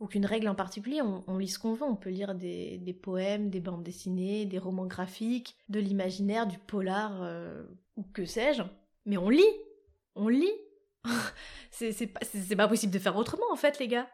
aucune 0.00 0.26
règle 0.26 0.48
en 0.48 0.54
particulier. 0.54 1.00
On, 1.02 1.38
lit 1.38 1.48
ce 1.48 1.58
qu'on 1.58 1.74
veut, 1.74 1.84
on 1.84 1.96
peut 1.96 2.10
lire 2.10 2.34
des, 2.34 2.98
poèmes, 3.00 3.50
des 3.50 3.60
bandes 3.60 3.84
dessinées, 3.84 4.46
des 4.46 4.58
romans 4.58 4.86
graphiques, 4.86 5.56
de 5.68 5.78
l'imaginaire, 5.78 6.46
du 6.46 6.58
polar, 6.58 7.22
euh, 7.22 7.62
ou 7.96 8.02
que 8.02 8.24
sais-je. 8.24 8.62
Mais 9.04 9.16
on 9.16 9.28
lit 9.28 9.44
On 10.16 10.28
lit 10.28 10.52
c'est 11.70 12.08
pas, 12.08 12.20
pas 12.56 12.68
possible 12.68 12.92
de 12.92 12.98
faire 12.98 13.16
autrement 13.16 13.46
en 13.52 13.56
fait 13.56 13.78
les 13.78 13.86
gars. 13.86 14.08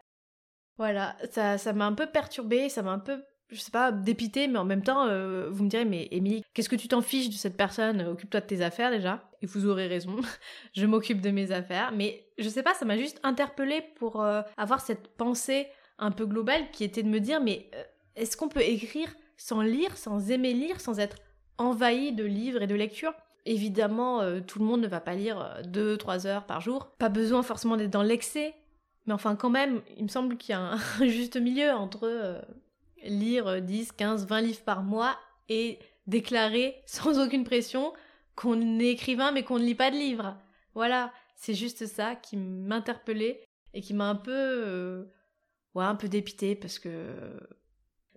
Voilà, 0.77 1.15
ça 1.31 1.57
ça 1.57 1.73
m'a 1.73 1.85
un 1.85 1.93
peu 1.93 2.07
perturbé, 2.07 2.69
ça 2.69 2.81
m'a 2.81 2.91
un 2.91 2.99
peu 2.99 3.23
je 3.53 3.59
sais 3.59 3.71
pas, 3.71 3.91
dépité, 3.91 4.47
mais 4.47 4.57
en 4.57 4.65
même 4.65 4.83
temps, 4.83 5.05
euh, 5.07 5.49
vous 5.49 5.63
me 5.63 5.69
direz, 5.69 5.85
mais 5.85 6.07
Émilie, 6.11 6.43
qu'est-ce 6.53 6.69
que 6.69 6.75
tu 6.75 6.87
t'en 6.87 7.01
fiches 7.01 7.29
de 7.29 7.35
cette 7.35 7.55
personne? 7.55 8.01
Occupe-toi 8.01 8.41
de 8.41 8.45
tes 8.45 8.61
affaires 8.61 8.91
déjà. 8.91 9.29
Et 9.41 9.45
vous 9.45 9.67
aurez 9.67 9.87
raison, 9.87 10.17
je 10.73 10.85
m'occupe 10.85 11.21
de 11.21 11.29
mes 11.29 11.51
affaires. 11.51 11.91
Mais 11.93 12.25
je 12.37 12.49
sais 12.49 12.63
pas, 12.63 12.73
ça 12.73 12.85
m'a 12.85 12.97
juste 12.97 13.19
interpellée 13.23 13.83
pour 13.95 14.21
euh, 14.21 14.41
avoir 14.57 14.81
cette 14.81 15.09
pensée 15.15 15.67
un 15.99 16.11
peu 16.11 16.25
globale 16.25 16.71
qui 16.71 16.83
était 16.83 17.03
de 17.03 17.09
me 17.09 17.19
dire, 17.19 17.41
mais 17.41 17.69
euh, 17.75 17.83
est-ce 18.15 18.35
qu'on 18.35 18.49
peut 18.49 18.61
écrire 18.61 19.13
sans 19.37 19.61
lire, 19.61 19.97
sans 19.97 20.31
aimer 20.31 20.53
lire, 20.53 20.81
sans 20.81 20.99
être 20.99 21.17
envahi 21.57 22.13
de 22.13 22.23
livres 22.23 22.61
et 22.61 22.67
de 22.67 22.75
lectures? 22.75 23.13
Évidemment, 23.45 24.21
tout 24.47 24.59
le 24.59 24.63
monde 24.65 24.79
ne 24.79 24.87
va 24.87 25.01
pas 25.01 25.15
lire 25.15 25.57
2-3 25.65 26.27
heures 26.27 26.45
par 26.45 26.61
jour. 26.61 26.91
Pas 26.97 27.09
besoin 27.09 27.43
forcément 27.43 27.75
d'être 27.75 27.91
dans 27.91 28.01
l'excès. 28.01 28.55
Mais 29.05 29.13
enfin, 29.13 29.35
quand 29.35 29.49
même, 29.49 29.81
il 29.97 30.03
me 30.03 30.09
semble 30.09 30.37
qu'il 30.37 30.51
y 30.51 30.55
a 30.55 30.61
un 30.61 30.77
juste 31.07 31.37
milieu 31.37 31.71
entre 31.71 32.41
lire 33.03 33.61
10, 33.61 33.91
15, 33.91 34.27
20 34.27 34.41
livres 34.41 34.63
par 34.63 34.83
mois 34.83 35.17
et 35.49 35.79
déclarer 36.07 36.81
sans 36.85 37.19
aucune 37.19 37.43
pression 37.43 37.93
qu'on 38.35 38.79
est 38.79 38.89
écrivain 38.89 39.31
mais 39.31 39.43
qu'on 39.43 39.59
ne 39.59 39.65
lit 39.65 39.75
pas 39.75 39.91
de 39.91 39.95
livres. 39.95 40.37
Voilà, 40.73 41.13
c'est 41.35 41.53
juste 41.53 41.85
ça 41.85 42.15
qui 42.15 42.37
m'interpellait 42.37 43.43
et 43.73 43.81
qui 43.81 43.93
m'a 43.93 44.09
un 44.09 44.15
peu 44.15 44.31
euh, 44.33 45.05
ouais, 45.75 45.85
un 45.85 45.95
peu 45.95 46.07
dépité 46.07 46.55
parce 46.55 46.79
que 46.79 47.13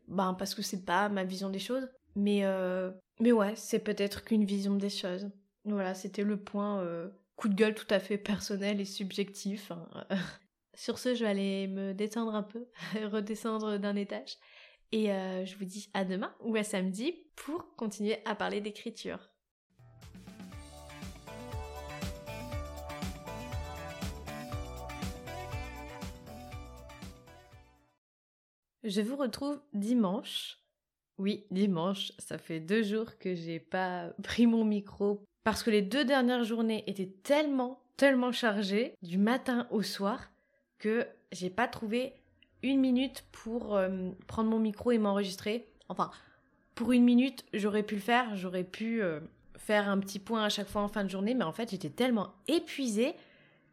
ben 0.08 0.34
parce 0.34 0.54
que 0.54 0.62
c'est 0.62 0.84
pas 0.84 1.08
ma 1.08 1.24
vision 1.24 1.50
des 1.50 1.58
choses, 1.58 1.88
mais 2.14 2.44
euh, 2.44 2.90
mais 3.20 3.32
ouais, 3.32 3.54
c'est 3.56 3.80
peut-être 3.80 4.24
qu'une 4.24 4.44
vision 4.44 4.76
des 4.76 4.90
choses. 4.90 5.30
Voilà, 5.64 5.94
c'était 5.94 6.22
le 6.22 6.36
point 6.36 6.80
euh, 6.80 7.08
coup 7.34 7.48
de 7.48 7.54
gueule 7.54 7.74
tout 7.74 7.86
à 7.90 7.98
fait 7.98 8.18
personnel 8.18 8.80
et 8.80 8.84
subjectif. 8.84 9.70
Hein. 9.70 9.88
Sur 10.76 10.98
ce, 10.98 11.14
je 11.14 11.24
vais 11.24 11.30
aller 11.30 11.66
me 11.68 11.94
détendre 11.94 12.34
un 12.34 12.42
peu, 12.42 12.66
redescendre 13.10 13.78
d'un 13.78 13.96
étage. 13.96 14.36
Et 14.92 15.10
euh, 15.10 15.46
je 15.46 15.56
vous 15.56 15.64
dis 15.64 15.88
à 15.94 16.04
demain 16.04 16.34
ou 16.40 16.54
à 16.54 16.62
samedi 16.62 17.14
pour 17.34 17.74
continuer 17.76 18.18
à 18.26 18.34
parler 18.34 18.60
d'écriture. 18.60 19.30
Je 28.84 29.00
vous 29.00 29.16
retrouve 29.16 29.58
dimanche. 29.72 30.58
Oui, 31.16 31.46
dimanche, 31.50 32.12
ça 32.18 32.36
fait 32.36 32.60
deux 32.60 32.82
jours 32.82 33.18
que 33.18 33.34
j'ai 33.34 33.60
pas 33.60 34.10
pris 34.22 34.46
mon 34.46 34.66
micro 34.66 35.24
parce 35.42 35.62
que 35.62 35.70
les 35.70 35.80
deux 35.80 36.04
dernières 36.04 36.44
journées 36.44 36.84
étaient 36.86 37.14
tellement, 37.22 37.80
tellement 37.96 38.30
chargées 38.30 38.94
du 39.00 39.16
matin 39.16 39.66
au 39.70 39.80
soir 39.80 40.28
que 40.78 41.06
j'ai 41.32 41.50
pas 41.50 41.68
trouvé 41.68 42.14
une 42.62 42.80
minute 42.80 43.24
pour 43.32 43.76
euh, 43.76 44.10
prendre 44.26 44.50
mon 44.50 44.58
micro 44.58 44.90
et 44.90 44.98
m'enregistrer. 44.98 45.68
Enfin, 45.88 46.10
pour 46.74 46.92
une 46.92 47.04
minute, 47.04 47.44
j'aurais 47.54 47.82
pu 47.82 47.94
le 47.94 48.00
faire, 48.00 48.36
j'aurais 48.36 48.64
pu 48.64 49.02
euh, 49.02 49.20
faire 49.56 49.88
un 49.88 49.98
petit 49.98 50.18
point 50.18 50.44
à 50.44 50.48
chaque 50.48 50.68
fois 50.68 50.82
en 50.82 50.88
fin 50.88 51.04
de 51.04 51.10
journée, 51.10 51.34
mais 51.34 51.44
en 51.44 51.52
fait, 51.52 51.70
j'étais 51.70 51.90
tellement 51.90 52.34
épuisée 52.48 53.14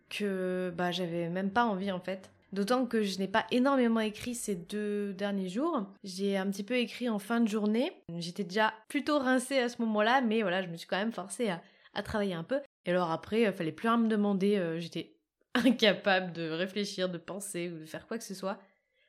que 0.09 0.71
bah, 0.75 0.91
j'avais 0.91 1.29
même 1.29 1.51
pas 1.51 1.65
envie 1.65 1.91
en 1.91 1.99
fait. 1.99 2.29
D'autant 2.53 2.85
que 2.85 3.01
je 3.01 3.17
n'ai 3.17 3.27
pas 3.27 3.47
énormément 3.49 3.99
écrit 3.99 4.35
ces 4.35 4.53
deux 4.53 5.11
derniers 5.13 5.49
jours. 5.49 5.87
J'ai 6.03 6.37
un 6.37 6.45
petit 6.51 6.61
peu 6.61 6.77
écrit 6.77 7.09
en 7.09 7.17
fin 7.17 7.39
de 7.39 7.47
journée. 7.47 7.91
J'étais 8.19 8.43
déjà 8.43 8.73
plutôt 8.89 9.17
rincée 9.17 9.57
à 9.57 9.69
ce 9.69 9.81
moment-là, 9.81 10.21
mais 10.21 10.43
voilà, 10.43 10.61
je 10.61 10.67
me 10.67 10.77
suis 10.77 10.87
quand 10.87 10.97
même 10.97 11.11
forcée 11.11 11.49
à, 11.49 12.03
travailler 12.03 12.35
un 12.35 12.43
peu. 12.43 12.59
Et 12.85 12.91
alors 12.91 13.09
après, 13.09 13.41
il 13.41 13.53
fallait 13.53 13.71
plus 13.71 13.87
rien 13.87 13.97
me 13.97 14.07
demander. 14.07 14.57
Euh, 14.57 14.79
j'étais 14.79 15.15
incapable 15.65 16.33
de 16.33 16.49
réfléchir, 16.49 17.09
de 17.09 17.17
penser 17.17 17.69
ou 17.69 17.79
de 17.79 17.85
faire 17.85 18.07
quoi 18.07 18.17
que 18.17 18.23
ce 18.23 18.33
soit. 18.33 18.59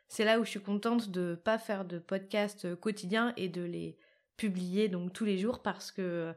C'est 0.08 0.24
là 0.24 0.38
où 0.38 0.44
je 0.44 0.50
suis 0.50 0.60
contente 0.60 1.10
de 1.10 1.30
ne 1.30 1.34
pas 1.34 1.58
faire 1.58 1.84
de 1.84 1.98
podcast 1.98 2.66
euh, 2.66 2.76
quotidien 2.76 3.32
et 3.36 3.48
de 3.48 3.62
les 3.62 3.96
publier 4.36 4.88
donc 4.88 5.12
tous 5.12 5.24
les 5.24 5.38
jours 5.38 5.62
parce 5.62 5.92
que 5.92 6.34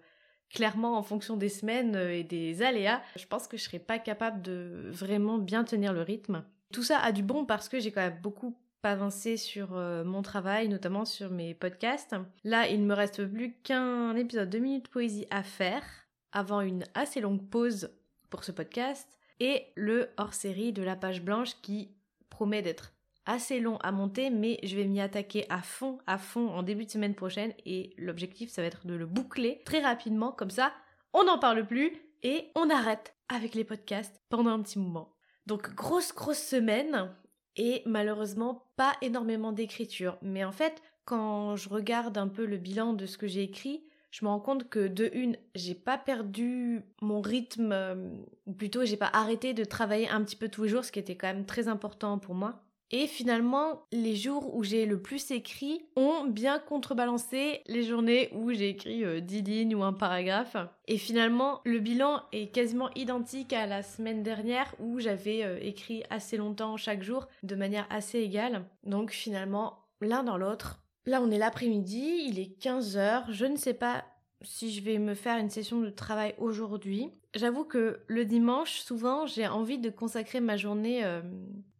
clairement 0.49 0.97
en 0.97 1.03
fonction 1.03 1.35
des 1.35 1.49
semaines 1.49 1.95
euh, 1.95 2.13
et 2.13 2.23
des 2.23 2.61
aléas, 2.61 3.01
je 3.15 3.25
pense 3.25 3.47
que 3.47 3.57
je 3.57 3.63
serais 3.63 3.79
pas 3.79 3.99
capable 3.99 4.41
de 4.41 4.83
vraiment 4.87 5.37
bien 5.37 5.63
tenir 5.63 5.93
le 5.93 6.01
rythme. 6.01 6.43
Tout 6.73 6.83
ça 6.83 6.99
a 6.99 7.11
du 7.11 7.23
bon 7.23 7.45
parce 7.45 7.69
que 7.69 7.79
j'ai 7.79 7.91
quand 7.91 8.01
même 8.01 8.19
beaucoup 8.21 8.57
avancé 8.83 9.35
sur 9.35 9.75
euh, 9.75 10.05
mon 10.05 10.21
travail, 10.21 10.69
notamment 10.69 11.03
sur 11.03 11.29
mes 11.29 11.53
podcasts. 11.53 12.15
Là, 12.45 12.69
il 12.69 12.81
ne 12.81 12.85
me 12.85 12.93
reste 12.93 13.25
plus 13.25 13.53
qu'un 13.63 14.15
épisode 14.15 14.49
de 14.49 14.59
Minutes 14.59 14.87
Poésie 14.87 15.27
à 15.29 15.43
faire 15.43 15.83
avant 16.31 16.61
une 16.61 16.85
assez 16.93 17.19
longue 17.19 17.49
pause 17.49 17.91
pour 18.29 18.43
ce 18.43 18.51
podcast 18.53 19.19
et 19.39 19.65
le 19.75 20.09
hors-série 20.17 20.73
de 20.73 20.83
la 20.83 20.95
page 20.95 21.21
blanche 21.21 21.51
qui 21.61 21.91
promet 22.29 22.61
d'être 22.61 22.93
assez 23.25 23.59
long 23.59 23.77
à 23.77 23.91
monter, 23.91 24.29
mais 24.29 24.57
je 24.63 24.75
vais 24.75 24.85
m'y 24.85 25.01
attaquer 25.01 25.45
à 25.49 25.61
fond, 25.61 25.99
à 26.07 26.17
fond 26.17 26.49
en 26.49 26.63
début 26.63 26.85
de 26.85 26.91
semaine 26.91 27.15
prochaine 27.15 27.53
et 27.65 27.93
l'objectif 27.97 28.49
ça 28.49 28.61
va 28.61 28.67
être 28.67 28.87
de 28.87 28.95
le 28.95 29.05
boucler 29.05 29.61
très 29.65 29.81
rapidement, 29.81 30.31
comme 30.31 30.49
ça 30.49 30.73
on 31.13 31.25
n'en 31.25 31.37
parle 31.37 31.65
plus 31.65 31.91
et 32.23 32.47
on 32.55 32.69
arrête 32.69 33.15
avec 33.29 33.53
les 33.53 33.63
podcasts 33.63 34.21
pendant 34.29 34.51
un 34.51 34.61
petit 34.61 34.79
moment. 34.79 35.13
Donc 35.45 35.73
grosse 35.75 36.13
grosse 36.13 36.41
semaine 36.41 37.13
et 37.57 37.81
malheureusement 37.85 38.71
pas 38.75 38.93
énormément 39.01 39.51
d'écriture, 39.51 40.17
mais 40.21 40.45
en 40.45 40.51
fait 40.51 40.81
quand 41.03 41.55
je 41.55 41.69
regarde 41.69 42.17
un 42.17 42.27
peu 42.27 42.45
le 42.45 42.57
bilan 42.57 42.93
de 42.93 43.05
ce 43.05 43.17
que 43.17 43.27
j'ai 43.27 43.43
écrit, 43.43 43.83
je 44.17 44.25
me 44.25 44.29
rends 44.29 44.39
compte 44.39 44.67
que 44.67 44.87
de 44.87 45.11
une, 45.13 45.37
j'ai 45.53 45.75
pas 45.75 45.97
perdu 45.97 46.81
mon 47.01 47.21
rythme, 47.21 47.71
euh, 47.71 48.09
ou 48.47 48.53
plutôt 48.53 48.83
j'ai 48.83 48.97
pas 48.97 49.11
arrêté 49.13 49.53
de 49.53 49.63
travailler 49.63 50.09
un 50.09 50.23
petit 50.23 50.35
peu 50.35 50.49
tous 50.49 50.63
les 50.63 50.69
jours, 50.69 50.83
ce 50.83 50.91
qui 50.91 50.97
était 50.97 51.15
quand 51.15 51.27
même 51.27 51.45
très 51.45 51.67
important 51.67 52.17
pour 52.17 52.33
moi. 52.33 52.63
Et 52.89 53.05
finalement, 53.05 53.83
les 53.91 54.15
jours 54.15 54.55
où 54.55 54.63
j'ai 54.63 54.87
le 54.87 54.99
plus 54.99 55.29
écrit 55.29 55.85
ont 55.95 56.23
bien 56.25 56.57
contrebalancé 56.57 57.61
les 57.67 57.83
journées 57.83 58.29
où 58.31 58.51
j'ai 58.53 58.69
écrit 58.69 59.03
10 59.21 59.37
euh, 59.37 59.41
lignes 59.41 59.75
ou 59.75 59.83
un 59.83 59.93
paragraphe. 59.93 60.57
Et 60.87 60.97
finalement, 60.97 61.61
le 61.63 61.77
bilan 61.77 62.23
est 62.31 62.51
quasiment 62.51 62.89
identique 62.95 63.53
à 63.53 63.67
la 63.67 63.83
semaine 63.83 64.23
dernière 64.23 64.73
où 64.79 64.99
j'avais 64.99 65.43
euh, 65.43 65.59
écrit 65.61 66.03
assez 66.09 66.37
longtemps 66.37 66.75
chaque 66.75 67.03
jour 67.03 67.27
de 67.43 67.55
manière 67.55 67.85
assez 67.91 68.19
égale. 68.19 68.65
Donc 68.83 69.11
finalement, 69.11 69.77
l'un 70.01 70.23
dans 70.23 70.37
l'autre. 70.37 70.81
Là, 71.07 71.21
on 71.21 71.31
est 71.31 71.37
l'après-midi, 71.37 72.25
il 72.27 72.37
est 72.37 72.61
15h, 72.61 73.31
je 73.31 73.45
ne 73.45 73.55
sais 73.55 73.73
pas 73.73 74.03
si 74.41 74.73
je 74.73 74.83
vais 74.83 74.99
me 74.99 75.13
faire 75.13 75.37
une 75.37 75.49
session 75.49 75.79
de 75.79 75.89
travail 75.89 76.35
aujourd'hui. 76.37 77.13
J'avoue 77.33 77.63
que 77.63 78.01
le 78.07 78.25
dimanche, 78.25 78.79
souvent, 78.81 79.25
j'ai 79.25 79.47
envie 79.47 79.79
de 79.79 79.89
consacrer 79.89 80.41
ma 80.41 80.57
journée 80.57 81.05
euh, 81.05 81.21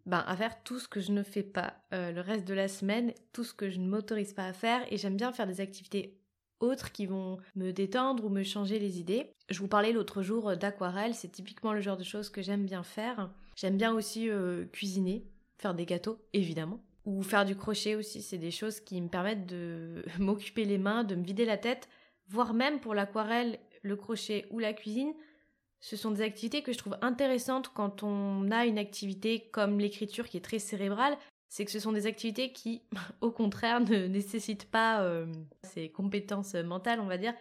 ben, 0.06 0.24
à 0.26 0.38
faire 0.38 0.64
tout 0.64 0.80
ce 0.80 0.88
que 0.88 1.02
je 1.02 1.12
ne 1.12 1.24
fais 1.24 1.44
pas 1.44 1.74
euh, 1.94 2.14
le 2.14 2.22
reste 2.22 2.48
de 2.48 2.54
la 2.54 2.70
semaine, 2.70 3.14
tout 3.34 3.44
ce 3.44 3.54
que 3.54 3.70
je 3.70 3.80
ne 3.80 3.90
m'autorise 3.90 4.32
pas 4.32 4.48
à 4.48 4.54
faire, 4.54 4.82
et 4.94 4.98
j'aime 4.98 5.18
bien 5.18 5.34
faire 5.34 5.46
des 5.46 5.60
activités 5.60 6.18
autres 6.62 6.94
qui 6.94 7.06
vont 7.06 7.38
me 7.58 7.72
détendre 7.72 8.24
ou 8.24 8.30
me 8.30 8.44
changer 8.44 8.80
les 8.80 8.98
idées. 8.98 9.34
Je 9.50 9.60
vous 9.60 9.68
parlais 9.68 9.92
l'autre 9.92 10.22
jour 10.22 10.56
d'aquarelle, 10.56 11.14
c'est 11.14 11.34
typiquement 11.34 11.74
le 11.74 11.82
genre 11.82 11.98
de 11.98 12.04
choses 12.06 12.30
que 12.30 12.42
j'aime 12.42 12.64
bien 12.64 12.82
faire. 12.82 13.30
J'aime 13.58 13.76
bien 13.76 13.94
aussi 13.94 14.30
euh, 14.30 14.64
cuisiner, 14.72 15.28
faire 15.58 15.74
des 15.74 15.86
gâteaux, 15.86 16.18
évidemment. 16.32 16.82
Ou 17.08 17.24
faire 17.24 17.46
du 17.46 17.56
crochet 17.56 17.96
aussi, 17.96 18.22
c'est 18.22 18.38
des 18.38 18.52
choses 18.52 18.80
qui 18.82 19.02
me 19.02 19.08
permettent 19.08 19.48
de 19.48 20.04
m'occuper 20.20 20.66
les 20.66 20.78
mains, 20.78 21.04
de 21.04 21.16
me 21.16 21.24
vider 21.24 21.46
la 21.46 21.58
tête, 21.58 21.90
voire 22.28 22.54
même 22.54 22.80
pour 22.80 22.94
l'aquarelle, 22.94 23.58
le 23.82 23.96
crochet 23.96 24.46
ou 24.52 24.60
la 24.60 24.74
cuisine, 24.74 25.14
ce 25.80 25.96
sont 25.96 26.12
des 26.12 26.22
activités 26.22 26.64
que 26.64 26.74
je 26.74 26.78
trouve 26.78 26.98
intéressantes 27.02 27.70
quand 27.74 28.04
on 28.04 28.52
a 28.52 28.66
une 28.66 28.78
activité 28.78 29.50
comme 29.52 29.80
l'écriture 29.80 30.28
qui 30.28 30.38
est 30.38 30.42
très 30.42 30.60
cérébrale, 30.60 31.18
c'est 31.50 31.66
que 31.66 31.72
ce 31.72 31.80
sont 31.80 31.92
des 31.92 32.08
activités 32.08 32.52
qui, 32.52 32.82
au 33.22 33.32
contraire, 33.32 33.80
ne 33.80 34.08
nécessitent 34.08 34.70
pas 34.70 35.02
euh, 35.02 35.32
ces 35.64 35.90
compétences 35.90 36.56
mentales, 36.56 37.00
on 37.00 37.06
va 37.06 37.18
dire. 37.18 37.34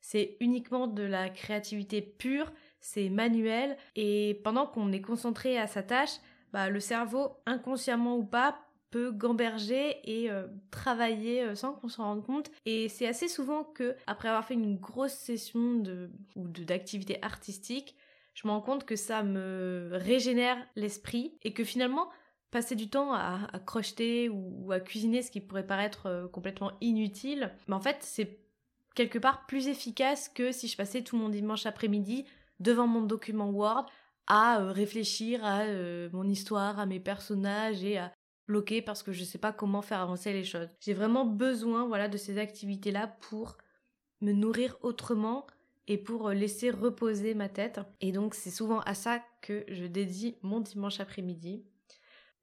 C'est 0.00 0.36
uniquement 0.40 0.86
de 0.86 1.02
la 1.02 1.28
créativité 1.28 2.00
pure, 2.00 2.52
c'est 2.80 3.08
manuel, 3.08 3.76
et 3.96 4.40
pendant 4.44 4.66
qu'on 4.66 4.92
est 4.92 5.00
concentré 5.00 5.58
à 5.58 5.66
sa 5.66 5.82
tâche, 5.82 6.18
bah, 6.52 6.70
le 6.70 6.80
cerveau, 6.80 7.36
inconsciemment 7.46 8.16
ou 8.16 8.24
pas, 8.24 8.58
peut 8.90 9.10
gamberger 9.10 10.00
et 10.04 10.30
euh, 10.30 10.46
travailler 10.70 11.42
euh, 11.42 11.54
sans 11.54 11.74
qu'on 11.74 11.88
s'en 11.88 12.04
rende 12.04 12.24
compte. 12.24 12.50
Et 12.64 12.88
c'est 12.88 13.06
assez 13.06 13.28
souvent 13.28 13.64
que, 13.64 13.96
après 14.06 14.28
avoir 14.28 14.44
fait 14.44 14.54
une 14.54 14.76
grosse 14.76 15.12
session 15.12 15.74
de, 15.74 16.10
ou 16.36 16.48
d'activité 16.48 17.22
artistique, 17.22 17.96
je 18.34 18.46
me 18.46 18.52
rends 18.52 18.60
compte 18.60 18.84
que 18.84 18.96
ça 18.96 19.22
me 19.22 19.90
régénère 19.92 20.56
l'esprit 20.76 21.36
et 21.42 21.52
que 21.52 21.64
finalement, 21.64 22.08
passer 22.50 22.76
du 22.76 22.88
temps 22.88 23.12
à, 23.12 23.50
crocheter 23.66 24.28
ou, 24.28 24.72
à 24.72 24.80
cuisiner, 24.80 25.22
ce 25.22 25.30
qui 25.30 25.40
pourrait 25.40 25.66
paraître 25.66 26.06
euh, 26.06 26.28
complètement 26.28 26.72
inutile, 26.80 27.52
mais 27.66 27.74
en 27.74 27.80
fait, 27.80 27.98
c'est 28.00 28.38
quelque 28.94 29.18
part 29.18 29.46
plus 29.46 29.68
efficace 29.68 30.28
que 30.28 30.50
si 30.50 30.66
je 30.66 30.76
passais 30.76 31.02
tout 31.02 31.16
mon 31.16 31.28
dimanche 31.28 31.66
après-midi 31.66 32.24
devant 32.58 32.86
mon 32.86 33.02
document 33.02 33.50
Word 33.50 33.86
à 34.26 34.58
réfléchir 34.72 35.44
à 35.44 35.64
mon 36.12 36.28
histoire, 36.28 36.78
à 36.78 36.84
mes 36.84 37.00
personnages 37.00 37.82
et 37.82 37.96
à 37.96 38.12
bloquée 38.48 38.82
parce 38.82 39.04
que 39.04 39.12
je 39.12 39.22
sais 39.22 39.38
pas 39.38 39.52
comment 39.52 39.82
faire 39.82 40.00
avancer 40.00 40.32
les 40.32 40.44
choses. 40.44 40.68
J'ai 40.80 40.94
vraiment 40.94 41.24
besoin 41.24 41.86
voilà 41.86 42.08
de 42.08 42.16
ces 42.16 42.38
activités 42.38 42.90
là 42.90 43.06
pour 43.06 43.58
me 44.20 44.32
nourrir 44.32 44.76
autrement 44.82 45.46
et 45.86 45.98
pour 45.98 46.28
euh, 46.28 46.34
laisser 46.34 46.70
reposer 46.70 47.34
ma 47.34 47.48
tête. 47.48 47.80
Et 48.00 48.10
donc 48.10 48.34
c'est 48.34 48.50
souvent 48.50 48.80
à 48.80 48.94
ça 48.94 49.22
que 49.42 49.64
je 49.68 49.84
dédie 49.84 50.36
mon 50.42 50.60
dimanche 50.60 51.00
après-midi. 51.00 51.64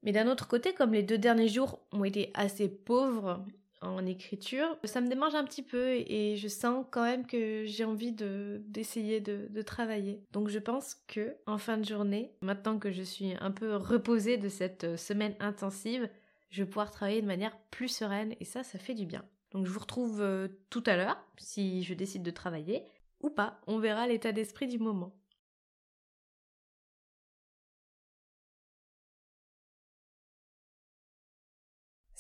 Mais 0.04 0.12
d'un 0.12 0.28
autre 0.28 0.48
côté, 0.48 0.74
comme 0.74 0.94
les 0.94 1.04
deux 1.04 1.18
derniers 1.18 1.50
jours 1.50 1.82
ont 1.92 2.04
été 2.04 2.32
assez 2.36 2.70
pauvres 2.70 3.44
en 3.86 4.06
écriture, 4.06 4.78
ça 4.84 5.02
me 5.02 5.08
démange 5.08 5.36
un 5.36 5.44
petit 5.44 5.62
peu 5.62 5.94
et 5.94 6.36
je 6.36 6.48
sens 6.48 6.86
quand 6.92 7.04
même 7.04 7.26
que 7.26 7.64
j'ai 7.66 7.86
envie 7.86 8.12
de 8.12 8.62
d'essayer 8.68 9.20
de, 9.20 9.48
de, 9.50 9.62
travailler. 9.62 10.22
Donc 10.32 10.50
je 10.50 10.60
pense 10.60 10.96
que 11.08 11.36
en 11.46 11.58
fin 11.58 11.78
de 11.78 11.86
journée, 11.86 12.32
maintenant 12.42 12.80
que 12.80 12.92
je 12.92 13.04
suis 13.04 13.34
un 13.40 13.52
peu 13.52 13.76
reposée 13.76 14.38
de 14.38 14.50
cette 14.50 14.84
euh, 14.84 14.98
semaine 14.98 15.36
intensive, 15.40 16.10
je 16.50 16.64
vais 16.64 16.70
pouvoir 16.70 16.92
travailler 16.92 17.22
de 17.22 17.28
manière 17.28 17.58
plus 17.72 17.90
sereine 17.90 18.36
et 18.40 18.46
ça, 18.46 18.64
ça 18.64 18.80
fait 18.80 18.94
du 18.94 19.06
bien. 19.06 19.24
Donc 19.52 19.66
je 19.66 19.72
vous 19.72 19.80
retrouve 19.80 20.22
euh, 20.22 20.48
tout 20.70 20.84
à 20.86 20.98
l'heure 20.98 21.18
si 21.38 21.84
je 21.84 21.94
décide 21.94 22.24
de 22.24 22.32
travailler 22.32 22.84
ou 23.22 23.30
pas. 23.30 23.60
On 23.68 23.80
verra 23.80 24.08
l'état 24.08 24.32
d'esprit 24.32 24.68
du 24.68 24.80
moment. 24.80 25.14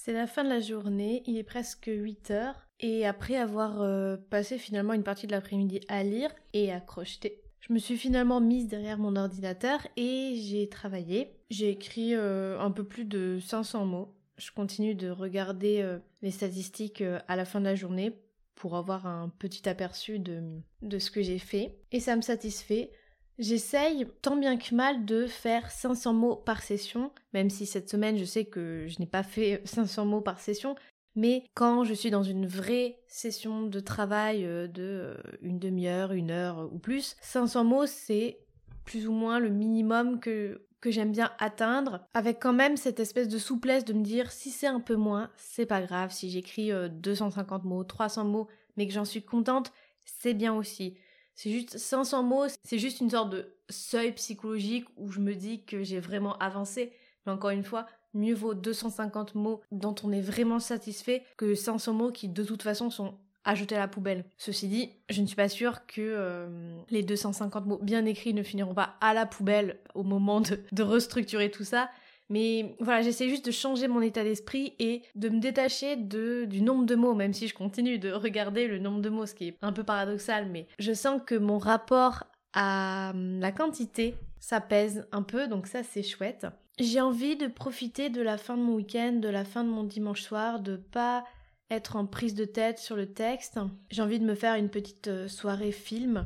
C'est 0.05 0.13
la 0.13 0.27
fin 0.27 0.43
de 0.43 0.49
la 0.49 0.59
journée, 0.59 1.23
il 1.25 1.35
est 1.35 1.43
presque 1.43 1.89
8 1.91 2.29
heures, 2.29 2.67
et 2.79 3.07
après 3.07 3.37
avoir 3.37 3.81
euh, 3.81 4.17
passé 4.29 4.59
finalement 4.59 4.93
une 4.93 5.01
partie 5.01 5.25
de 5.25 5.31
l'après-midi 5.31 5.81
à 5.87 6.03
lire 6.03 6.29
et 6.53 6.71
à 6.71 6.79
crocheter, 6.79 7.41
je 7.59 7.73
me 7.73 7.79
suis 7.79 7.97
finalement 7.97 8.39
mise 8.39 8.67
derrière 8.67 8.99
mon 8.99 9.15
ordinateur 9.15 9.79
et 9.97 10.35
j'ai 10.35 10.69
travaillé. 10.69 11.31
J'ai 11.49 11.71
écrit 11.71 12.13
euh, 12.13 12.59
un 12.59 12.69
peu 12.69 12.83
plus 12.83 13.05
de 13.05 13.39
500 13.41 13.87
mots. 13.87 14.13
Je 14.37 14.51
continue 14.51 14.93
de 14.93 15.09
regarder 15.09 15.81
euh, 15.81 15.97
les 16.21 16.29
statistiques 16.29 17.01
à 17.27 17.35
la 17.35 17.45
fin 17.45 17.59
de 17.59 17.65
la 17.65 17.73
journée 17.73 18.15
pour 18.53 18.75
avoir 18.75 19.07
un 19.07 19.29
petit 19.39 19.67
aperçu 19.67 20.19
de, 20.19 20.43
de 20.83 20.99
ce 20.99 21.09
que 21.09 21.23
j'ai 21.23 21.39
fait. 21.39 21.79
Et 21.91 21.99
ça 21.99 22.15
me 22.15 22.21
satisfait. 22.21 22.91
J'essaye 23.37 24.07
tant 24.21 24.37
bien 24.37 24.57
que 24.57 24.73
mal 24.73 25.05
de 25.05 25.27
faire 25.27 25.69
500 25.69 26.13
mots 26.13 26.35
par 26.35 26.61
session, 26.61 27.11
même 27.33 27.49
si 27.49 27.65
cette 27.65 27.89
semaine 27.89 28.17
je 28.17 28.23
sais 28.23 28.45
que 28.45 28.85
je 28.87 28.99
n'ai 28.99 29.05
pas 29.05 29.23
fait 29.23 29.61
500 29.65 30.05
mots 30.05 30.21
par 30.21 30.39
session, 30.39 30.75
mais 31.15 31.43
quand 31.53 31.83
je 31.83 31.93
suis 31.93 32.11
dans 32.11 32.23
une 32.23 32.47
vraie 32.47 32.99
session 33.07 33.63
de 33.63 33.79
travail 33.79 34.45
euh, 34.45 34.67
de 34.67 34.83
euh, 34.83 35.17
une 35.41 35.59
demi-heure, 35.59 36.13
une 36.13 36.31
heure 36.31 36.69
ou 36.71 36.79
plus, 36.79 37.15
500 37.21 37.63
mots 37.65 37.85
c'est 37.85 38.39
plus 38.85 39.07
ou 39.07 39.11
moins 39.11 39.39
le 39.39 39.49
minimum 39.49 40.19
que 40.19 40.61
que 40.81 40.91
j'aime 40.91 41.11
bien 41.11 41.31
atteindre, 41.39 42.05
avec 42.13 42.39
quand 42.39 42.53
même 42.53 42.77
cette 42.77 42.99
espèce 42.99 43.27
de 43.27 43.39
souplesse 43.39 43.85
de 43.85 43.93
me 43.93 44.03
dire 44.03 44.31
si 44.31 44.51
c'est 44.51 44.67
un 44.67 44.79
peu 44.79 44.95
moins, 44.95 45.31
c'est 45.35 45.65
pas 45.65 45.81
grave, 45.81 46.11
si 46.11 46.29
j'écris 46.29 46.69
250 46.91 47.63
euh, 47.65 47.67
mots, 47.67 47.83
300 47.83 48.23
mots, 48.25 48.47
mais 48.77 48.85
que 48.85 48.93
j'en 48.93 49.03
suis 49.03 49.23
contente, 49.23 49.73
c'est 50.05 50.35
bien 50.35 50.53
aussi. 50.53 50.95
C'est 51.35 51.51
juste 51.51 51.77
500 51.77 52.23
mots, 52.23 52.45
c'est 52.63 52.79
juste 52.79 53.01
une 53.01 53.09
sorte 53.09 53.29
de 53.29 53.53
seuil 53.69 54.13
psychologique 54.13 54.85
où 54.97 55.11
je 55.11 55.19
me 55.19 55.35
dis 55.35 55.63
que 55.63 55.83
j'ai 55.83 55.99
vraiment 55.99 56.37
avancé. 56.37 56.93
Mais 57.25 57.33
encore 57.33 57.49
une 57.49 57.63
fois, 57.63 57.87
mieux 58.13 58.33
vaut 58.33 58.53
250 58.53 59.35
mots 59.35 59.61
dont 59.71 59.95
on 60.03 60.11
est 60.11 60.21
vraiment 60.21 60.59
satisfait 60.59 61.23
que 61.37 61.53
500 61.53 61.93
mots 61.93 62.11
qui 62.11 62.29
de 62.29 62.43
toute 62.43 62.63
façon 62.63 62.89
sont 62.89 63.15
ajoutés 63.43 63.75
à 63.75 63.79
la 63.79 63.87
poubelle. 63.87 64.25
Ceci 64.37 64.67
dit, 64.67 64.89
je 65.09 65.21
ne 65.21 65.27
suis 65.27 65.35
pas 65.35 65.49
sûre 65.49 65.85
que 65.85 66.01
euh, 66.01 66.77
les 66.89 67.03
250 67.03 67.65
mots 67.65 67.79
bien 67.81 68.05
écrits 68.05 68.33
ne 68.33 68.41
finiront 68.41 68.73
pas 68.73 68.95
à 69.01 69.13
la 69.13 69.25
poubelle 69.25 69.79
au 69.93 70.03
moment 70.03 70.41
de 70.41 70.83
restructurer 70.83 71.51
tout 71.51 71.65
ça. 71.65 71.89
Mais 72.29 72.75
voilà, 72.79 73.01
j'essaie 73.01 73.29
juste 73.29 73.45
de 73.45 73.51
changer 73.51 73.87
mon 73.87 74.01
état 74.01 74.23
d'esprit 74.23 74.73
et 74.79 75.03
de 75.13 75.29
me 75.29 75.39
détacher 75.39 75.95
de, 75.95 76.45
du 76.45 76.61
nombre 76.61 76.85
de 76.85 76.95
mots, 76.95 77.13
même 77.13 77.33
si 77.33 77.47
je 77.47 77.53
continue 77.53 77.99
de 77.99 78.11
regarder 78.11 78.67
le 78.67 78.79
nombre 78.79 79.01
de 79.01 79.09
mots, 79.09 79.25
ce 79.25 79.35
qui 79.35 79.49
est 79.49 79.57
un 79.61 79.71
peu 79.71 79.83
paradoxal, 79.83 80.49
mais 80.49 80.67
je 80.79 80.93
sens 80.93 81.21
que 81.25 81.35
mon 81.35 81.59
rapport 81.59 82.23
à 82.53 83.11
hum, 83.13 83.39
la 83.39 83.51
quantité, 83.51 84.15
ça 84.39 84.59
pèse 84.59 85.07
un 85.11 85.21
peu, 85.21 85.47
donc 85.47 85.67
ça 85.67 85.83
c'est 85.83 86.03
chouette. 86.03 86.47
J'ai 86.79 86.99
envie 86.99 87.37
de 87.37 87.47
profiter 87.47 88.09
de 88.09 88.21
la 88.21 88.37
fin 88.37 88.57
de 88.57 88.63
mon 88.63 88.75
week-end, 88.75 89.13
de 89.13 89.29
la 89.29 89.45
fin 89.45 89.63
de 89.63 89.69
mon 89.69 89.83
dimanche 89.83 90.21
soir, 90.21 90.59
de 90.59 90.77
pas 90.77 91.23
être 91.69 91.95
en 91.95 92.05
prise 92.05 92.35
de 92.35 92.45
tête 92.45 92.79
sur 92.79 92.95
le 92.95 93.11
texte. 93.13 93.59
J'ai 93.91 94.01
envie 94.01 94.19
de 94.19 94.25
me 94.25 94.35
faire 94.35 94.55
une 94.55 94.69
petite 94.69 95.07
euh, 95.07 95.27
soirée 95.27 95.71
film. 95.71 96.25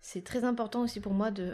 C'est 0.00 0.22
très 0.24 0.44
important 0.44 0.82
aussi 0.82 1.00
pour 1.00 1.14
moi 1.14 1.30
de, 1.30 1.52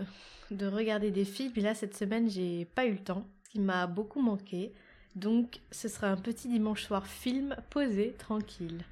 de 0.51 0.67
regarder 0.67 1.11
des 1.11 1.25
films, 1.25 1.53
et 1.57 1.61
là 1.61 1.75
cette 1.75 1.97
semaine 1.97 2.31
j'ai 2.31 2.65
pas 2.65 2.87
eu 2.87 2.93
le 2.93 2.99
temps 2.99 3.27
m'a 3.57 3.87
beaucoup 3.87 4.21
manqué. 4.21 4.73
Donc 5.15 5.61
ce 5.71 5.89
sera 5.89 6.09
un 6.09 6.17
petit 6.17 6.49
dimanche 6.49 6.85
soir 6.85 7.07
film 7.07 7.57
posé, 7.71 8.15
tranquille. 8.19 8.85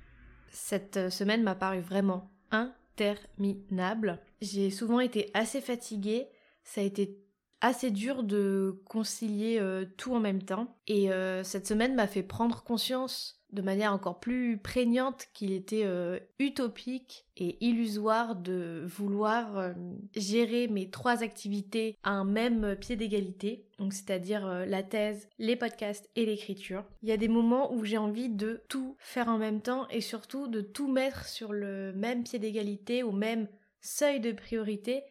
Cette 0.51 0.97
euh, 0.97 1.11
semaine 1.11 1.43
m'a 1.43 1.55
paru 1.55 1.81
vraiment 1.81 2.31
interminable. 2.51 4.21
J'ai 4.41 4.71
souvent 4.71 5.01
été 5.01 5.31
assez 5.35 5.61
fatiguée. 5.61 6.29
Ça 6.63 6.81
a 6.81 6.85
été 6.85 7.19
assez 7.61 7.91
dur 7.91 8.23
de 8.23 8.83
concilier 8.85 9.59
euh, 9.59 9.85
tout 9.97 10.15
en 10.15 10.21
même 10.21 10.43
temps. 10.43 10.77
Et 10.87 11.11
euh, 11.11 11.43
cette 11.43 11.67
semaine 11.67 11.95
m'a 11.95 12.07
fait 12.07 12.23
prendre 12.23 12.63
conscience 12.63 13.42
de 13.53 13.63
manière 13.63 13.93
encore 13.93 14.19
plus 14.19 14.57
prégnante 14.57 15.29
qu'il 15.35 15.53
était 15.53 15.85
euh, 15.85 16.19
utopique 16.39 17.27
et 17.37 17.59
illusoire 17.65 18.35
de 18.35 18.85
vouloir 18.87 19.59
euh, 19.59 19.73
gérer 20.17 20.69
mes 20.69 20.91
trois 20.91 21.23
activités 21.23 21.99
à 22.03 22.11
un 22.11 22.25
même 22.25 22.77
pied 22.77 22.97
d'égalité, 22.97 23.67
c'est-à-dire 23.91 24.47
euh, 24.47 24.65
la 24.65 24.83
thèse, 24.83 25.29
les 25.39 25.57
podcasts 25.57 26.09
et 26.17 26.25
l'écriture. 26.25 26.85
Il 27.03 27.09
y 27.09 27.13
a 27.13 27.17
des 27.17 27.29
moments 27.29 27.73
où 27.73 27.85
j'ai 27.85 27.99
envie 27.99 28.29
de 28.29 28.63
tout 28.69 28.97
faire 28.99 29.29
en 29.29 29.39
même 29.39 29.61
temps 29.61 29.87
et 29.89 30.01
surtout 30.01 30.49
de 30.49 30.61
tout 30.61 30.91
mettre 30.91 31.27
sur 31.27 31.53
le 31.53 31.93
même 31.93 32.25
pied 32.25 32.39
d'égalité, 32.39 33.03
au 33.03 33.13
même 33.13 33.49
seuil 33.81 34.21
de 34.21 34.33
priorité 34.33 35.03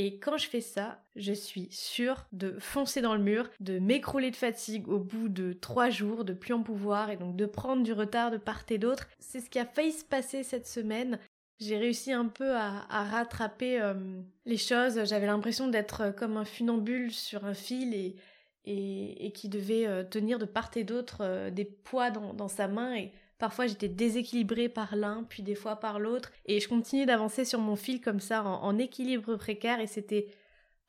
et 0.00 0.20
quand 0.20 0.36
je 0.36 0.46
fais 0.48 0.60
ça, 0.60 1.02
je 1.16 1.32
suis 1.32 1.66
sûre 1.72 2.28
de 2.30 2.56
foncer 2.60 3.00
dans 3.00 3.16
le 3.16 3.20
mur, 3.20 3.50
de 3.58 3.80
m'écrouler 3.80 4.30
de 4.30 4.36
fatigue 4.36 4.88
au 4.88 5.00
bout 5.00 5.28
de 5.28 5.52
trois 5.52 5.90
jours, 5.90 6.24
de 6.24 6.32
plus 6.32 6.54
en 6.54 6.62
pouvoir 6.62 7.10
et 7.10 7.16
donc 7.16 7.34
de 7.34 7.46
prendre 7.46 7.82
du 7.82 7.92
retard 7.92 8.30
de 8.30 8.36
part 8.36 8.62
et 8.70 8.78
d'autre. 8.78 9.08
C'est 9.18 9.40
ce 9.40 9.50
qui 9.50 9.58
a 9.58 9.66
failli 9.66 9.90
se 9.90 10.04
passer 10.04 10.44
cette 10.44 10.68
semaine. 10.68 11.18
J'ai 11.58 11.78
réussi 11.78 12.12
un 12.12 12.26
peu 12.26 12.54
à, 12.54 12.86
rattraper 12.88 13.80
euh, 13.80 13.94
les 14.46 14.56
choses. 14.56 15.04
J'avais 15.04 15.26
l'impression 15.26 15.66
d'être 15.66 16.14
comme 16.16 16.36
un 16.36 16.44
funambule 16.44 17.10
sur 17.10 17.44
un 17.44 17.54
fil 17.54 17.92
et, 18.64 19.32
qui 19.32 19.48
devait 19.48 19.88
euh, 19.88 20.04
tenir 20.04 20.38
de 20.38 20.44
part 20.44 20.70
et 20.76 20.84
d'autre 20.84 21.22
euh, 21.22 21.50
des 21.50 21.64
poids 21.64 22.12
dans, 22.12 22.46
sa 22.46 22.68
main 22.68 22.94
Parfois 23.38 23.66
j'étais 23.66 23.88
déséquilibrée 23.88 24.68
par 24.68 24.96
l'un, 24.96 25.24
puis 25.28 25.42
des 25.42 25.54
fois 25.54 25.76
par 25.76 26.00
l'autre, 26.00 26.32
et 26.46 26.60
je 26.60 26.68
continuais 26.68 27.06
d'avancer 27.06 27.44
sur 27.44 27.60
mon 27.60 27.76
fil 27.76 28.00
comme 28.00 28.20
ça 28.20 28.42
en, 28.42 28.78
équilibre 28.78 29.36
précaire, 29.36 29.80
et 29.80 29.86
c'était 29.86 30.28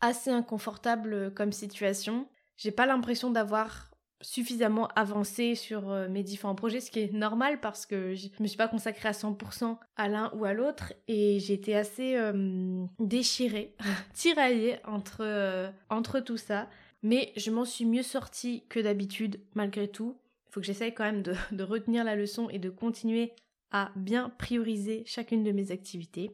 assez 0.01 0.31
inconfortable 0.31 1.33
comme 1.35 1.51
situation. 1.51 2.27
J'ai 2.57 2.71
pas 2.71 2.85
l'impression 2.85 3.29
d'avoir 3.29 3.89
suffisamment 4.21 4.87
avancé 4.95 5.55
sur 5.55 5.89
euh, 5.89 6.09
mes 6.09 6.23
différents 6.23 6.55
projets, 6.55 6.81
ce 6.81 6.91
qui 6.91 6.99
est 6.99 7.13
normal 7.13 7.59
parce 7.61 7.85
que 7.85 8.15
je 8.15 8.27
me 8.39 8.47
suis 8.47 8.57
pas 8.57 8.67
consacrée 8.67 9.09
à 9.09 9.13
100% 9.13 9.77
à 9.95 10.07
l'un 10.09 10.31
ou 10.35 10.45
à 10.45 10.53
l'autre 10.53 10.93
et 11.07 11.39
j'étais 11.39 11.73
assez 11.73 12.15
euh, 12.17 12.85
déchirée, 12.99 13.75
tiraillée 14.13 14.79
entre, 14.85 15.21
euh, 15.21 15.69
entre 15.89 16.19
tout 16.19 16.37
ça. 16.37 16.67
Mais 17.01 17.31
je 17.37 17.49
m'en 17.49 17.63
suis 17.63 17.85
mieux 17.85 18.03
sortie 18.03 18.65
que 18.67 18.79
d'habitude 18.79 19.39
malgré 19.55 19.87
tout. 19.87 20.17
Il 20.49 20.53
faut 20.53 20.59
que 20.61 20.65
j'essaye 20.65 20.93
quand 20.93 21.03
même 21.03 21.21
de, 21.51 21.63
retenir 21.63 22.03
la 22.03 22.15
leçon 22.15 22.49
et 22.49 22.59
de 22.59 22.69
continuer 22.69 23.33
à 23.71 23.91
bien 23.95 24.29
prioriser 24.29 25.03
chacune 25.05 25.43
de 25.43 25.51
mes 25.51 25.71
activités. 25.71 26.31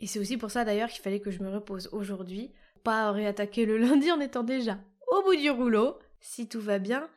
Et 0.00 0.06
c'est 0.06 0.20
aussi 0.20 0.36
pour 0.36 0.50
ça 0.50 0.64
d'ailleurs 0.64 0.90
qu'il 0.90 1.02
fallait 1.02 1.20
que 1.20 1.32
je 1.32 1.42
me 1.42 1.50
repose 1.50 1.88
aujourd'hui, 1.92 2.52
pas 2.84 3.10
réattaquer 3.10 3.66
le 3.66 3.78
lundi 3.78 4.10
en 4.12 4.20
étant 4.20 4.44
déjà 4.44 4.78
au 5.10 5.22
bout 5.22 5.36
du 5.36 5.50
rouleau. 5.50 5.98
Si 6.20 6.48
tout 6.48 6.60
va 6.60 6.78
bien, 6.78 7.08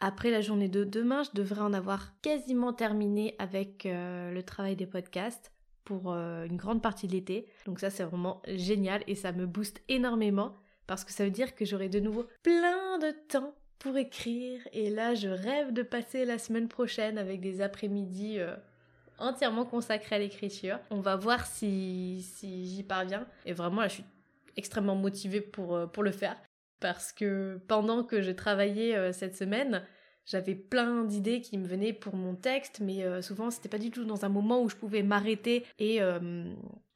Après 0.00 0.30
la 0.30 0.40
journée 0.40 0.68
de 0.68 0.82
demain, 0.84 1.22
je 1.22 1.30
devrais 1.34 1.60
en 1.60 1.72
avoir 1.72 2.20
quasiment 2.22 2.72
terminé 2.72 3.36
avec 3.38 3.86
euh, 3.86 4.32
le 4.32 4.42
travail 4.42 4.74
des 4.74 4.86
podcasts 4.86 5.52
pour 5.84 6.12
euh, 6.12 6.44
une 6.44 6.56
grande 6.56 6.82
partie 6.82 7.06
de 7.06 7.12
l'été. 7.12 7.46
Donc 7.66 7.80
ça 7.80 7.90
c'est 7.90 8.04
vraiment 8.04 8.42
génial 8.46 9.02
et 9.06 9.14
ça 9.14 9.32
me 9.32 9.46
booste 9.46 9.82
énormément 9.88 10.56
parce 10.86 11.04
que 11.04 11.12
ça 11.12 11.24
veut 11.24 11.30
dire 11.30 11.54
que 11.54 11.64
j'aurai 11.64 11.88
de 11.88 12.00
nouveau 12.00 12.26
plein 12.42 12.98
de 12.98 13.12
temps 13.28 13.54
pour 13.82 13.96
écrire. 13.96 14.60
Et 14.72 14.90
là 14.90 15.14
je 15.14 15.28
rêve 15.28 15.72
de 15.72 15.82
passer 15.82 16.24
la 16.24 16.38
semaine 16.38 16.68
prochaine 16.68 17.18
avec 17.18 17.40
des 17.40 17.60
après-midi 17.60 18.38
euh, 18.38 18.54
entièrement 19.18 19.64
consacrés 19.64 20.16
à 20.16 20.18
l'écriture. 20.20 20.78
On 20.90 21.00
va 21.00 21.16
voir 21.16 21.46
si, 21.46 22.24
si 22.36 22.66
j'y 22.66 22.84
parviens. 22.84 23.26
Et 23.44 23.52
vraiment 23.52 23.80
là 23.82 23.88
je 23.88 23.94
suis 23.94 24.04
extrêmement 24.56 24.94
motivée 24.94 25.40
pour, 25.40 25.74
euh, 25.74 25.86
pour 25.86 26.04
le 26.04 26.12
faire. 26.12 26.36
Parce 26.78 27.12
que 27.12 27.60
pendant 27.66 28.04
que 28.04 28.22
je 28.22 28.30
travaillais 28.30 28.96
euh, 28.96 29.12
cette 29.12 29.36
semaine, 29.36 29.84
j'avais 30.26 30.54
plein 30.54 31.02
d'idées 31.02 31.40
qui 31.40 31.58
me 31.58 31.66
venaient 31.66 31.92
pour 31.92 32.14
mon 32.14 32.36
texte, 32.36 32.78
mais 32.80 33.20
souvent 33.22 33.50
c'était 33.50 33.68
pas 33.68 33.78
du 33.78 33.90
tout 33.90 34.04
dans 34.04 34.24
un 34.24 34.28
moment 34.28 34.62
où 34.62 34.68
je 34.68 34.76
pouvais 34.76 35.02
m'arrêter 35.02 35.66
et 35.80 35.98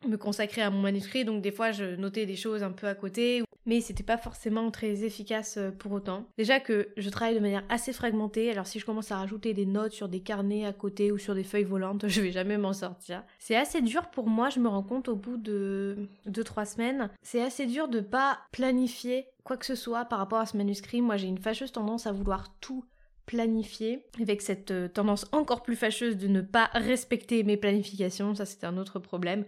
me 0.07 0.17
consacrer 0.17 0.63
à 0.63 0.71
mon 0.71 0.81
manuscrit, 0.81 1.25
donc 1.25 1.43
des 1.43 1.53
fois 1.53 1.73
je 1.73 1.97
notais 1.97 2.27
des 2.27 2.37
choses 2.37 2.63
un 2.63 2.73
peu 2.73 2.87
à 2.87 2.95
côté 2.95 3.43
mais 3.67 3.81
c'était 3.81 4.05
pas 4.05 4.17
forcément 4.17 4.71
très 4.71 5.05
efficace 5.05 5.57
euh, 5.59 5.71
pour 5.71 5.93
autant. 5.93 6.25
Déjà 6.39 6.61
que 6.61 6.89
je 6.97 7.11
travaille 7.11 7.35
de 7.35 7.41
manière 7.41 7.65
assez 7.69 7.93
fragmentée, 7.93 8.51
alors 8.51 8.67
si 8.67 8.79
je 8.79 8.87
commence 8.87 9.11
à 9.11 9.17
rajouter 9.17 9.53
des 9.53 9.67
notes 9.67 9.93
sur 9.93 10.09
des 10.09 10.21
carnets 10.21 10.65
à 10.65 10.73
côté 10.73 11.13
ou 11.13 11.19
sur 11.19 11.35
des 11.35 11.45
feuilles 11.45 11.65
volantes, 11.65 12.07
je 12.09 12.21
vais 12.23 12.31
jamais 12.31 12.57
m'en 12.57 12.73
sortir. 12.73 13.25
C'est 13.39 13.57
assez 13.57 13.83
dur 13.83 14.09
pour 14.11 14.29
moi, 14.29 14.49
je 14.49 14.61
me 14.61 14.69
rends 14.69 14.85
compte 14.85 15.09
au 15.09 15.17
bout 15.17 15.37
de 15.37 16.09
2-3 16.29 16.75
semaines, 16.75 17.11
c'est 17.23 17.43
assez 17.43 17.67
dur 17.67 17.89
de 17.89 18.01
pas 18.01 18.39
planifier 18.53 19.27
quoi 19.43 19.57
que 19.57 19.67
ce 19.67 19.75
soit 19.75 20.05
par 20.07 20.19
rapport 20.19 20.39
à 20.39 20.47
ce 20.47 20.57
manuscrit. 20.57 21.03
Moi 21.03 21.17
j'ai 21.17 21.27
une 21.27 21.39
fâcheuse 21.39 21.73
tendance 21.73 22.07
à 22.07 22.13
vouloir 22.13 22.57
tout 22.61 22.85
planifier, 23.27 24.07
avec 24.21 24.41
cette 24.41 24.71
euh, 24.71 24.87
tendance 24.87 25.27
encore 25.33 25.65
plus 25.65 25.75
fâcheuse 25.75 26.17
de 26.17 26.29
ne 26.29 26.41
pas 26.41 26.71
respecter 26.75 27.43
mes 27.43 27.57
planifications, 27.57 28.37
ça 28.37 28.47
c'est 28.47 28.63
un 28.63 28.77
autre 28.77 29.01
problème. 29.01 29.45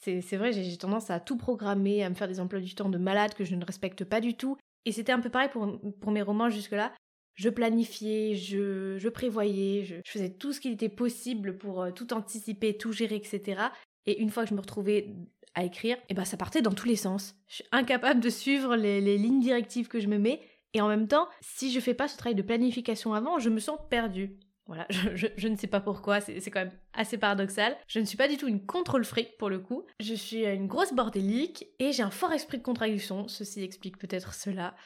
C'est 0.00 0.36
vrai, 0.36 0.52
j'ai 0.52 0.76
tendance 0.76 1.10
à 1.10 1.20
tout 1.20 1.36
programmer, 1.36 2.04
à 2.04 2.10
me 2.10 2.14
faire 2.14 2.28
des 2.28 2.40
emplois 2.40 2.60
du 2.60 2.74
temps 2.74 2.88
de 2.88 2.98
malade 2.98 3.34
que 3.34 3.44
je 3.44 3.54
ne 3.54 3.64
respecte 3.64 4.04
pas 4.04 4.20
du 4.20 4.34
tout. 4.34 4.56
Et 4.84 4.92
c'était 4.92 5.12
un 5.12 5.20
peu 5.20 5.28
pareil 5.28 5.50
pour, 5.52 5.80
pour 6.00 6.12
mes 6.12 6.22
romans 6.22 6.50
jusque-là. 6.50 6.92
Je 7.34 7.48
planifiais, 7.48 8.34
je, 8.34 8.96
je 8.98 9.08
prévoyais, 9.08 9.84
je, 9.84 9.96
faisais 10.04 10.30
tout 10.30 10.52
ce 10.52 10.60
qu'il 10.60 10.72
était 10.72 10.88
possible 10.88 11.56
pour 11.58 11.82
euh, 11.82 11.90
tout 11.90 12.12
anticiper, 12.12 12.76
tout 12.76 12.92
gérer, 12.92 13.16
etc. 13.16 13.62
Et 14.06 14.20
une 14.20 14.30
fois 14.30 14.44
que 14.44 14.50
je 14.50 14.54
me 14.54 14.60
retrouvais 14.60 15.14
à 15.54 15.64
écrire, 15.64 15.96
et 15.96 16.02
eh 16.10 16.14
ben 16.14 16.24
ça 16.24 16.36
partait 16.36 16.62
dans 16.62 16.72
tous 16.72 16.88
les 16.88 16.96
sens. 16.96 17.36
Je 17.46 17.56
suis 17.56 17.64
incapable 17.72 18.20
de 18.20 18.30
suivre 18.30 18.76
les, 18.76 19.00
les 19.00 19.18
lignes 19.18 19.40
directives 19.40 19.88
que 19.88 20.00
je 20.00 20.08
me 20.08 20.18
mets. 20.18 20.40
Et 20.74 20.80
en 20.80 20.88
même 20.88 21.08
temps, 21.08 21.28
si 21.40 21.72
je 21.72 21.80
fais 21.80 21.94
pas 21.94 22.08
ce 22.08 22.16
travail 22.16 22.34
de 22.34 22.42
planification 22.42 23.14
avant, 23.14 23.38
je 23.38 23.50
me 23.50 23.60
sens 23.60 23.78
perdue. 23.88 24.38
Voilà, 24.68 24.86
je, 25.14 25.48
ne 25.48 25.56
sais 25.56 25.66
pas 25.66 25.80
pourquoi, 25.80 26.20
c'est 26.20 26.50
quand 26.50 26.60
même 26.60 26.78
assez 26.92 27.18
paradoxal. 27.18 27.76
Je 27.88 27.98
ne 27.98 28.04
suis 28.04 28.18
pas 28.18 28.28
du 28.28 28.36
tout 28.36 28.46
une 28.46 28.64
contrôle 28.64 29.04
fric 29.04 29.36
pour 29.38 29.48
le 29.48 29.58
coup. 29.58 29.84
Je 29.98 30.14
suis 30.14 30.44
une 30.44 30.66
grosse 30.66 30.92
bordélique 30.92 31.66
et 31.78 31.92
j'ai 31.92 32.02
un 32.02 32.10
fort 32.10 32.32
esprit 32.32 32.58
de 32.58 32.62
contradiction. 32.62 33.26
Ceci 33.28 33.64
explique 33.64 33.98
peut-être 33.98 34.34
cela. 34.34 34.76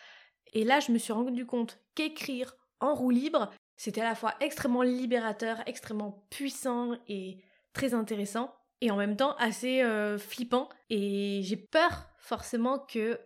Et 0.54 0.64
là, 0.64 0.80
je 0.80 0.92
me 0.92 0.98
suis 0.98 1.12
rendu 1.12 1.46
compte 1.46 1.80
qu'écrire 1.94 2.54
en 2.80 2.94
roue 2.94 3.10
libre, 3.10 3.50
c'était 3.76 4.00
à 4.00 4.08
la 4.08 4.14
fois 4.14 4.34
extrêmement 4.40 4.82
libérateur, 4.82 5.62
extrêmement 5.66 6.26
puissant 6.30 6.96
et 7.08 7.42
très 7.72 7.94
intéressant, 7.94 8.54
et 8.80 8.90
en 8.90 8.96
même 8.96 9.16
temps 9.16 9.34
assez 9.36 9.82
euh, 9.82 10.18
flippant. 10.18 10.68
Et 10.90 11.40
j'ai 11.42 11.56
peur 11.56 12.08
forcément 12.18 12.78
que 12.78 13.18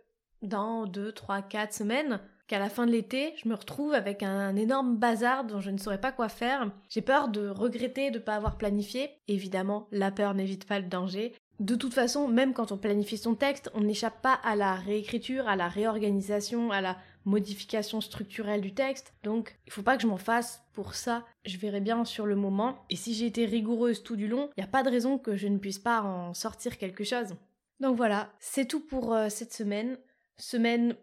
dans 0.42 0.86
2, 0.86 1.12
3, 1.12 1.42
4 1.42 1.72
semaines, 1.72 2.20
qu'à 2.46 2.58
la 2.58 2.68
fin 2.68 2.86
de 2.86 2.92
l'été, 2.92 3.34
je 3.42 3.48
me 3.48 3.54
retrouve 3.54 3.94
avec 3.94 4.22
un 4.22 4.56
énorme 4.56 4.96
bazar 4.96 5.44
dont 5.44 5.60
je 5.60 5.70
ne 5.70 5.78
saurais 5.78 6.00
pas 6.00 6.12
quoi 6.12 6.28
faire. 6.28 6.70
J'ai 6.88 7.02
peur 7.02 7.28
de 7.28 7.48
regretter 7.48 8.10
de 8.10 8.18
ne 8.18 8.22
pas 8.22 8.36
avoir 8.36 8.56
planifié. 8.56 9.10
Évidemment, 9.28 9.88
la 9.90 10.10
peur 10.10 10.34
n'évite 10.34 10.66
pas 10.66 10.78
le 10.78 10.86
danger. 10.86 11.34
De 11.58 11.74
toute 11.74 11.94
façon, 11.94 12.28
même 12.28 12.52
quand 12.52 12.70
on 12.70 12.76
planifie 12.76 13.16
son 13.16 13.34
texte, 13.34 13.70
on 13.74 13.80
n'échappe 13.80 14.20
pas 14.20 14.34
à 14.34 14.56
la 14.56 14.74
réécriture, 14.74 15.48
à 15.48 15.56
la 15.56 15.68
réorganisation, 15.68 16.70
à 16.70 16.82
la 16.82 16.98
modification 17.24 18.00
structurelle 18.00 18.60
du 18.60 18.74
texte. 18.74 19.14
Donc, 19.22 19.58
il 19.66 19.72
faut 19.72 19.82
pas 19.82 19.96
que 19.96 20.02
je 20.02 20.06
m'en 20.06 20.18
fasse 20.18 20.62
pour 20.74 20.94
ça. 20.94 21.24
Je 21.44 21.56
verrai 21.56 21.80
bien 21.80 22.04
sur 22.04 22.26
le 22.26 22.36
moment. 22.36 22.76
Et 22.90 22.96
si 22.96 23.14
j'ai 23.14 23.26
été 23.26 23.46
rigoureuse 23.46 24.02
tout 24.02 24.16
du 24.16 24.28
long, 24.28 24.50
il 24.56 24.60
n'y 24.60 24.68
a 24.68 24.70
pas 24.70 24.82
de 24.82 24.90
raison 24.90 25.18
que 25.18 25.36
je 25.36 25.48
ne 25.48 25.58
puisse 25.58 25.78
pas 25.78 26.02
en 26.02 26.34
sortir 26.34 26.76
quelque 26.76 27.04
chose. 27.04 27.34
Donc 27.80 27.96
voilà, 27.96 28.30
c'est 28.38 28.66
tout 28.66 28.80
pour 28.80 29.14
euh, 29.14 29.28
cette 29.30 29.52
semaine. 29.52 29.98
Semaine 30.38 30.94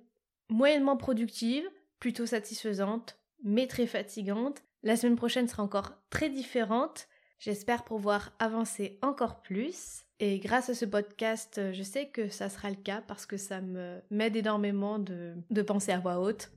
moyennement 0.50 0.98
productive, 0.98 1.64
plutôt 2.00 2.26
satisfaisante, 2.26 3.18
mais 3.44 3.68
très 3.68 3.88
fatigante. 3.88 4.64
La 4.84 4.96
semaine 4.96 5.16
prochaine 5.16 5.48
sera 5.48 5.64
encore 5.64 5.94
très 6.10 6.30
différente. 6.30 7.08
J'espère 7.40 7.84
pouvoir 7.84 8.34
avancer 8.40 9.00
encore 9.02 9.42
plus. 9.42 10.04
Et 10.20 10.40
grâce 10.40 10.70
à 10.70 10.74
ce 10.74 10.86
podcast, 10.86 11.60
je 11.74 11.84
sais 11.84 12.08
que 12.08 12.30
ça 12.30 12.50
sera 12.50 12.70
le 12.70 12.78
cas 12.78 13.02
parce 13.06 13.26
que 13.26 13.36
ça 13.36 13.60
me 13.60 14.00
m'aide 14.12 14.36
énormément 14.36 15.00
de, 15.00 15.34
de, 15.50 15.62
penser 15.62 15.92
à 15.92 16.00
voix 16.00 16.20
haute. 16.20 16.52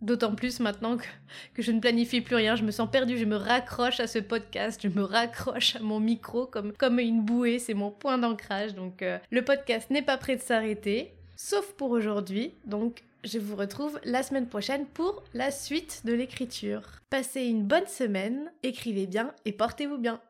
D'autant 0.00 0.34
plus 0.34 0.60
maintenant 0.60 0.96
que, 0.96 1.04
que, 1.54 1.62
je 1.62 1.70
ne 1.70 1.80
planifie 1.80 2.22
plus 2.22 2.36
rien, 2.36 2.56
je 2.56 2.64
me 2.64 2.70
sens 2.70 2.90
perdue, 2.90 3.18
je 3.18 3.24
me 3.24 3.36
raccroche 3.36 4.00
à 4.00 4.06
ce 4.06 4.18
podcast, 4.18 4.80
je 4.82 4.88
me 4.88 5.02
raccroche 5.02 5.76
à 5.76 5.80
mon 5.80 6.00
micro 6.00 6.46
comme, 6.46 6.72
comme 6.72 6.98
une 6.98 7.22
bouée, 7.22 7.58
c'est 7.58 7.74
mon 7.74 7.90
point 7.90 8.18
d'ancrage. 8.18 8.74
Donc 8.74 9.02
euh, 9.02 9.18
le 9.30 9.44
podcast 9.44 9.90
n'est 9.90 10.02
pas 10.02 10.16
prêt 10.16 10.36
de 10.36 10.40
s'arrêter, 10.40 11.12
sauf 11.36 11.72
pour 11.74 11.90
aujourd'hui. 11.90 12.54
Donc 12.64 13.04
je 13.24 13.38
vous 13.38 13.56
retrouve 13.56 14.00
la 14.04 14.22
semaine 14.22 14.48
prochaine 14.48 14.86
pour 14.86 15.22
la 15.34 15.50
suite 15.50 16.02
de 16.04 16.12
l'écriture. 16.12 16.82
Passez 17.10 17.42
une 17.42 17.64
bonne 17.64 17.86
semaine, 17.86 18.52
écrivez 18.62 19.06
bien 19.06 19.32
et 19.44 19.52
portez-vous 19.52 19.98
bien. 19.98 20.20